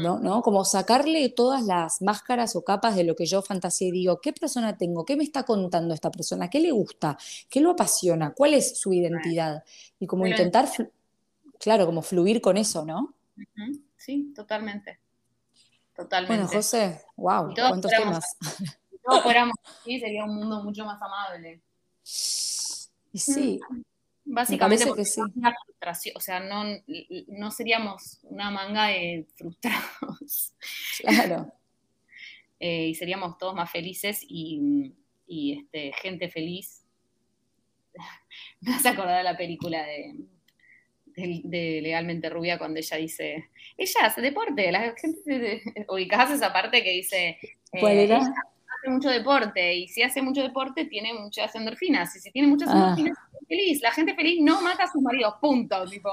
[0.00, 0.18] ¿no?
[0.18, 0.22] Mm.
[0.22, 0.42] ¿no?
[0.42, 4.32] Como sacarle todas las máscaras o capas de lo que yo fantaseé y digo, ¿qué
[4.32, 5.04] persona tengo?
[5.04, 6.48] ¿Qué me está contando esta persona?
[6.48, 7.18] ¿Qué le gusta?
[7.50, 8.32] ¿Qué lo apasiona?
[8.32, 9.64] ¿Cuál es su identidad?
[9.98, 10.68] Y como intentar,
[11.58, 13.16] claro, como fluir con eso, ¿no?
[13.96, 15.00] Sí, totalmente.
[15.98, 16.44] Totalmente.
[16.44, 18.36] Bueno, José, wow, cuántos temas.
[18.40, 21.60] Si todos fuéramos así, sería un mundo mucho más amable.
[23.12, 23.58] Y sí.
[23.68, 23.82] Mm,
[24.26, 25.20] básicamente porque sí.
[25.34, 26.62] una frustración, o sea, no,
[27.26, 30.54] no seríamos una manga de frustrados.
[31.00, 31.52] Claro.
[32.60, 34.92] Eh, y seríamos todos más felices y,
[35.28, 36.84] este, gente feliz.
[38.60, 40.16] Me hace acordar la película de,
[41.18, 46.92] de, Legalmente Rubia cuando ella dice, ella hace deporte, la gente, ubicás esa parte que
[46.92, 47.38] dice...
[47.70, 48.20] ¿Cuál eh, era?
[48.78, 52.68] hace mucho deporte y si hace mucho deporte tiene muchas endorfinas y si tiene muchas
[52.70, 52.74] ah.
[52.74, 53.82] endorfinas es feliz.
[53.82, 55.84] La gente feliz no mata a sus maridos, punto.
[55.86, 56.10] Tipo,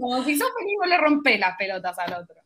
[0.00, 2.36] como si sos feliz vos le rompés las pelotas al otro.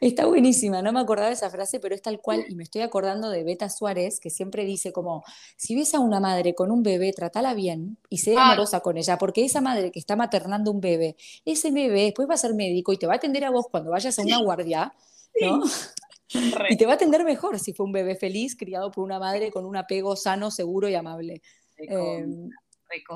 [0.00, 2.82] Está buenísima, no me acordaba de esa frase, pero es tal cual, y me estoy
[2.82, 5.24] acordando de Beta Suárez, que siempre dice como,
[5.56, 9.16] si ves a una madre con un bebé, tratala bien y sé amorosa con ella,
[9.18, 12.92] porque esa madre que está maternando un bebé, ese bebé después va a ser médico
[12.92, 14.92] y te va a atender a vos cuando vayas a una guardia,
[15.40, 15.62] ¿no?
[16.68, 19.50] Y te va a atender mejor si fue un bebé feliz, criado por una madre
[19.50, 21.42] con un apego sano, seguro y amable.
[21.76, 22.50] Em,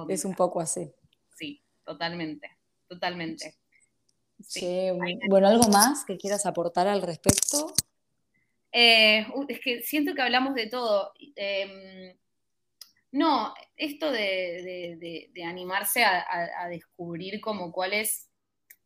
[0.08, 0.90] es un poco así.
[1.36, 2.48] Sí, totalmente,
[2.86, 3.57] totalmente.
[5.28, 7.72] Bueno, ¿algo más que quieras aportar al respecto?
[8.72, 11.12] Eh, es que siento que hablamos de todo.
[11.34, 12.16] Em,
[13.12, 18.28] no, esto de, animarse a, descubrir como cuál es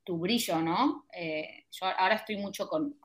[0.05, 1.07] tu brillo, ¿no?
[1.13, 2.97] Eh, yo ahora estoy mucho con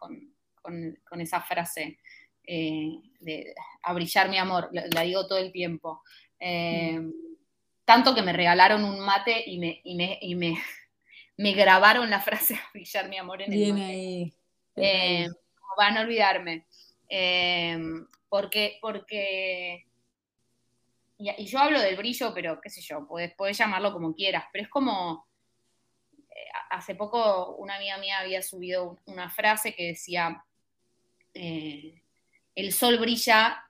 [1.03, 1.99] con, esa frase
[2.43, 2.89] eh,
[3.19, 6.01] de a brillar mi amor, la, digo todo el tiempo.
[6.39, 6.99] Eh,
[7.85, 10.57] tanto que me regalaron un mate y me, y me,
[11.37, 13.83] grabaron la frase brillar mi amor en el mate.
[13.83, 14.33] Ahí.
[14.75, 15.27] Eh,
[15.77, 16.65] van a olvidarme.
[18.29, 19.85] porque, porque
[21.17, 24.63] y, yo hablo del brillo, pero qué sé yo, puedes, puedes llamarlo como quieras, pero
[24.63, 25.27] es como
[26.69, 30.43] hace poco una amiga mía había subido una frase que decía,
[31.33, 32.01] eh,
[32.55, 33.63] el sol brilla,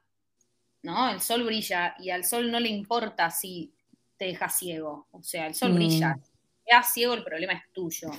[0.83, 1.09] ¿no?
[1.09, 3.73] El sol brilla y al sol no le importa si
[4.17, 5.75] te deja ciego, o sea, el sol mm.
[5.75, 6.19] brilla,
[6.67, 8.09] te ciego, el problema es tuyo,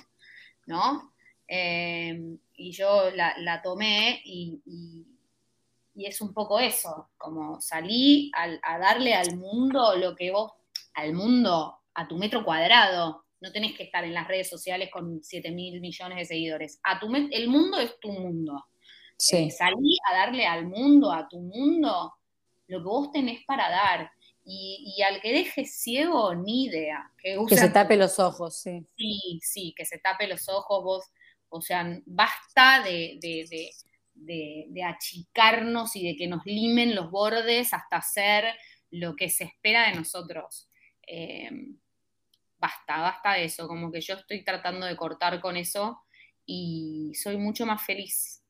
[0.67, 1.15] ¿no?
[1.47, 4.61] Eh, y yo la, tomé y,
[5.95, 10.53] es un poco eso, como salí a darle al mundo lo que vos,
[10.95, 15.23] al mundo, a tu metro cuadrado, no tenés que estar en las redes sociales con
[15.23, 16.81] 7 mil millones de seguidores.
[16.83, 18.67] A tu, el mundo es tu mundo.
[19.17, 19.37] Sí.
[19.37, 22.15] Eh, salí a darle al mundo, a tu mundo,
[22.67, 24.11] lo que vos tenés para dar.
[24.51, 27.13] Y, al que dejes ciego, ni idea.
[27.19, 28.83] Que, se tape los ojos, sí.
[28.97, 31.05] Sí, sí, que se tape los ojos vos.
[31.51, 33.19] O sea, basta de,
[34.15, 38.47] de, achicarnos y de que nos limen los bordes hasta hacer
[38.91, 40.71] lo que se espera de nosotros.
[41.07, 41.51] Eh,
[42.59, 46.01] basta, basta de eso, como que yo estoy tratando de cortar con eso
[46.47, 48.43] y soy mucho más feliz.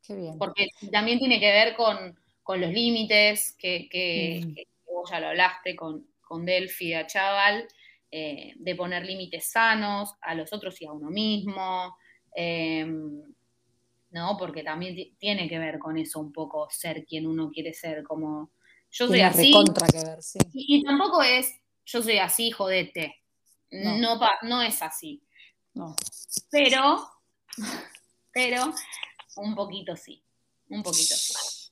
[0.00, 0.38] Qué bien.
[0.38, 2.16] Porque también tiene que ver con,
[2.60, 4.54] los límites, que, mm.
[4.54, 4.66] que,
[5.04, 7.68] vos ya lo hablaste con, con Delphi a Chaval,
[8.10, 11.96] eh, de poner límites sanos a los otros y a uno mismo.
[12.34, 13.22] Em,
[14.10, 14.36] ¿no?
[14.38, 18.50] Porque también tiene que ver con eso un poco, ser quien uno quiere ser, como
[18.90, 19.52] yo soy así.
[19.52, 20.38] Que ver, sí.
[20.52, 21.52] y, y, tampoco es
[21.84, 23.22] yo soy así, jodete.
[23.70, 25.22] No, no, es así.
[25.74, 25.96] No.
[26.50, 27.04] Pero,
[28.32, 28.72] pero,
[29.36, 30.22] un poquito sí.
[30.68, 31.63] Un poquito sí.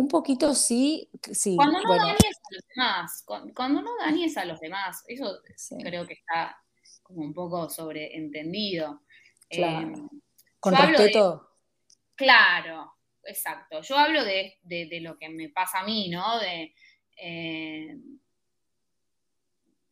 [0.00, 1.56] Un poquito sí, sí.
[1.56, 3.24] Cuando no dañes a los demás,
[3.54, 5.40] cuando, no dañes a los demás, eso
[5.82, 6.56] creo que está
[7.02, 9.02] como un poco sobreentendido.
[9.50, 9.88] Claro.
[9.88, 10.18] Eh,
[10.58, 11.50] Con respeto.
[12.14, 12.94] claro,
[13.24, 13.82] exacto.
[13.82, 14.58] Yo hablo de,
[15.02, 16.38] lo que me pasa a mí, ¿no?
[16.38, 16.74] De,
[17.18, 17.94] eh,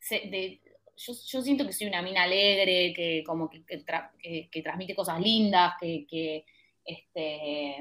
[0.08, 0.62] de
[0.96, 3.60] yo, siento que soy una mina alegre, que como que,
[4.62, 6.46] transmite cosas lindas, que,
[6.82, 7.76] este,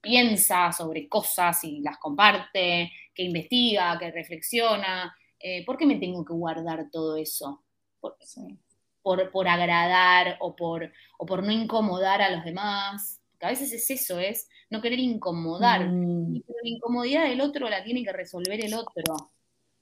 [0.00, 5.14] piensa sobre cosas y las comparte, que investiga, que reflexiona.
[5.38, 7.64] Eh, ¿Por qué me tengo que guardar todo eso?
[8.00, 13.20] Por, agradar o por, o por no incomodar a los demás.
[13.30, 15.88] Porque a veces es eso, es no querer incomodar.
[15.88, 16.42] Mm.
[16.46, 19.32] Pero la incomodidad del otro la tiene que resolver el otro.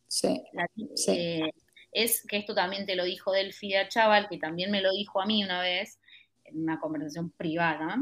[0.06, 0.42] Sí.
[0.94, 1.12] sí.
[1.12, 1.50] Eh,
[1.92, 5.26] es que esto también te lo dijo Delphi Chaval, que también me lo dijo a
[5.26, 5.98] mí una vez,
[6.44, 7.96] en una conversación privada,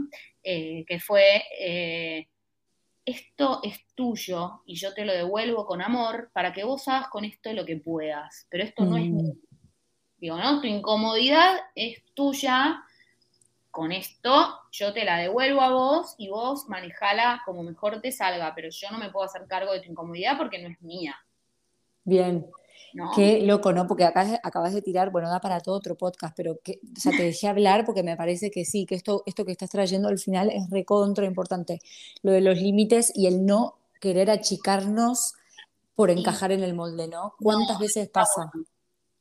[0.45, 2.29] eh, que fue, eh,
[3.05, 7.25] esto es tuyo y yo te lo devuelvo con amor para que vos hagas con
[7.25, 9.33] esto lo que puedas, pero esto no es mm.
[10.19, 10.61] Digo, ¿no?
[10.61, 12.83] Tu incomodidad es tuya,
[13.71, 18.55] con esto yo te la devuelvo a vos y vos manejala como mejor te salga,
[18.55, 21.17] pero yo no me puedo hacer cargo de tu incomodidad porque no es mía.
[22.05, 22.47] Bien,
[23.15, 23.87] Qué loco, ¿no?
[23.87, 27.13] Porque acá acabas de tirar, bueno, da para todo otro podcast, pero que, o sea,
[27.13, 30.19] te dejé hablar porque me parece que sí, que esto, esto que estás trayendo al
[30.19, 31.81] final es recontra importante.
[32.23, 35.35] Lo de los límites y el no querer achicarnos
[35.97, 37.35] por encajar en el molde, ¿no?
[37.41, 38.51] ¿Cuántas veces pasa?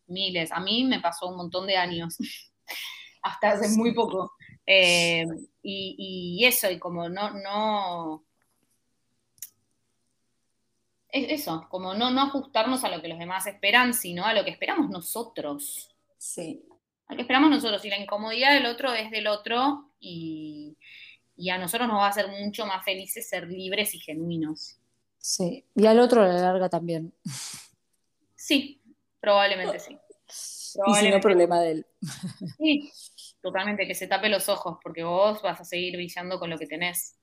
[0.08, 0.52] Miles.
[0.52, 2.18] A mí me pasó un montón de años,
[3.24, 4.34] hasta hace muy poco.
[4.66, 5.26] Eh,
[5.62, 8.24] y, y, eso, y como no, no,
[11.14, 14.44] es eso, como no, no ajustarnos a lo que los demás esperan, sino a lo
[14.44, 15.96] que esperamos nosotros.
[16.18, 16.66] Sí.
[17.06, 17.86] A lo que esperamos nosotros.
[17.86, 20.76] Y la incomodidad del otro es del otro y,
[21.52, 24.80] a nosotros nos va a hacer mucho más felices ser libres y genuinos.
[25.20, 27.14] Sí, y al otro a la larga también.
[28.36, 28.82] Sí,
[29.20, 29.98] probablemente sí.
[30.88, 31.86] Y si no, problema de él.
[32.58, 32.92] Sí,
[33.40, 36.66] totalmente, que se tape los ojos, porque vos vas a seguir brillando con lo que
[36.66, 37.20] tenés.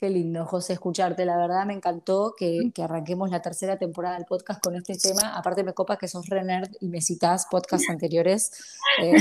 [0.00, 1.26] Qué lindo, José, escucharte.
[1.26, 5.36] La verdad me encantó que, arranquemos la tercera temporada del podcast con este tema.
[5.36, 8.78] Aparte me copa que sos re nerd y me citas podcasts anteriores.
[9.02, 9.18] Eh,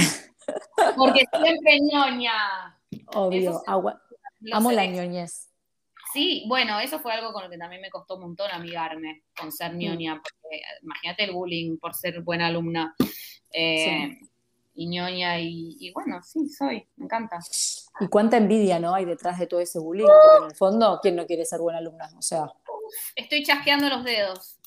[0.95, 2.79] Porque siempre ñoña.
[3.07, 5.49] Obvio, amo la ñoñez.
[6.13, 9.51] Sí, bueno, eso fue algo con lo que también me costó un montón amigarme, con
[9.51, 9.77] ser mm.
[9.77, 10.21] ñoña.
[10.23, 12.95] Porque imagínate el bullying por ser buena alumna.
[13.51, 14.17] Eh,
[14.79, 17.37] y ñoña, y, bueno, sí, soy, me encanta.
[17.99, 18.95] Y cuánta envidia, ¿no?
[18.95, 21.79] Hay detrás de todo ese bullying, porque en el fondo, ¿quién no quiere ser buena
[21.79, 22.09] alumna?
[22.17, 22.45] O sea.
[23.13, 24.57] Estoy chasqueando los dedos.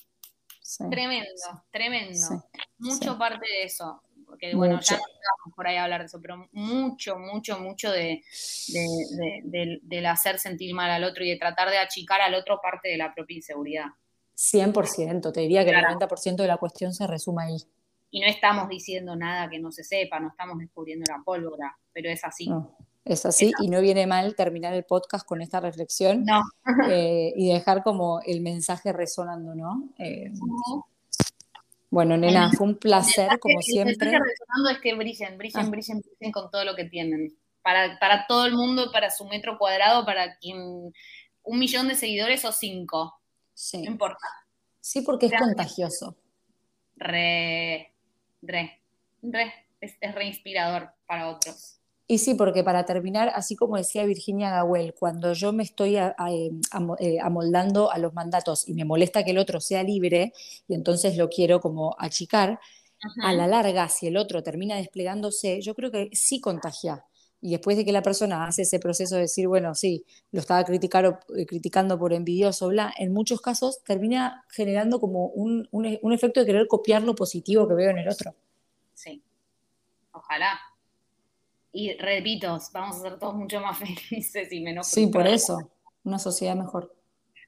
[0.90, 2.44] Tremendo, tremendo.
[2.76, 4.02] Mucho parte de eso.
[4.26, 7.90] Porque, bueno, ya no vamos por ahí a hablar de eso, pero mucho, mucho, mucho
[7.90, 8.22] de,
[9.44, 12.98] del hacer sentir mal al otro y de tratar de achicar al otro parte de
[12.98, 13.86] la propia inseguridad.
[14.36, 17.56] 100%, te diría que el 90% de la cuestión se resume ahí
[18.12, 22.10] y no estamos diciendo nada que no se sepa, no estamos descubriendo la pólvora, pero
[22.10, 22.48] es así.
[23.06, 26.26] es, así y no viene mal terminar el podcast con esta reflexión
[26.90, 29.88] eh, y dejar como el mensaje resonando, ¿no?
[29.98, 30.30] Eh,
[31.88, 33.94] Bueno, nena, fue un placer, como siempre.
[34.12, 35.70] Lo que estoy es que brillen, brillen, ah.
[35.70, 37.34] brillen, brillen con todo lo que tienen.
[37.62, 40.92] Para, para todo el mundo, para su metro cuadrado, para quien
[41.44, 43.14] un millón de seguidores o cinco.
[43.54, 43.82] Sí.
[43.82, 44.26] No importa.
[44.80, 46.16] Sí, porque es contagioso.
[46.96, 47.91] Re,
[48.42, 48.80] re,
[49.22, 51.78] re, es, es re inspirador para otros.
[52.06, 56.60] Y sí, porque para terminar, así como decía Virginia Gawel, cuando yo me estoy em,
[56.98, 60.32] eh, amoldando a los mandatos y me molesta que el otro sea libre
[60.68, 62.60] y entonces lo quiero como achicar,
[63.22, 67.04] a la larga, si el otro termina desplegándose, yo creo que sí contagia.
[67.42, 70.60] Y después de que la persona hace ese proceso de decir, bueno, sí, lo estaba
[70.62, 76.46] eh, criticando por envidioso, bla, en muchos casos termina generando como un, un efecto de
[76.46, 78.34] querer copiar lo positivo que veo en el otro.
[78.94, 79.22] Sí,
[80.12, 80.58] ojalá,
[81.72, 83.78] y repito, vamos a ser todos mucho más
[84.08, 84.86] felices y menos.
[84.86, 85.58] Sí, por eso,
[86.04, 86.94] una sociedad mejor.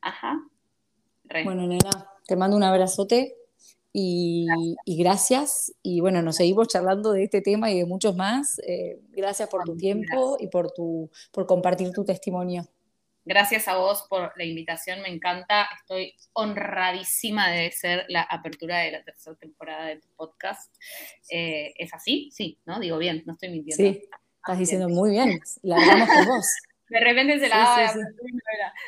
[0.00, 0.42] Ajá.
[1.44, 1.90] Bueno, nena,
[2.26, 3.36] te mando un abrazote
[3.96, 4.48] y,
[4.98, 5.72] gracias.
[5.80, 8.58] Y bueno, nos seguimos charlando de este tema y de muchos más.
[8.66, 12.66] Eh, gracias por tu tiempo y por, tu, por compartir tu testimonio.
[13.24, 15.68] Gracias a vos por la invitación, me encanta.
[15.80, 20.74] Estoy honradísima de ser la apertura de la tercera temporada de tu podcast.
[21.30, 22.30] Eh, ¿Es así?
[22.32, 22.80] Sí, ¿no?
[22.80, 23.82] Digo bien, no estoy mintiendo.
[23.82, 25.40] Sí, estás diciendo muy bien.
[25.62, 26.46] La hablamos con vos.
[26.88, 27.98] De repente se la sí,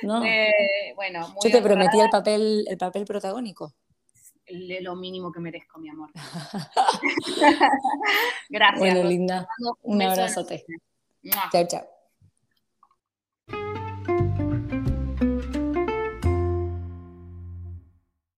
[0.03, 0.23] no.
[0.23, 3.75] eh, bueno, Yo te prometí el papel, el papel protagónico.
[4.49, 6.11] Lo mínimo que merezco, mi amor.
[8.49, 8.79] Gracias.
[8.79, 9.49] Bueno, linda.
[9.83, 10.65] Un, un abrazote.
[11.51, 11.96] Chao, chao.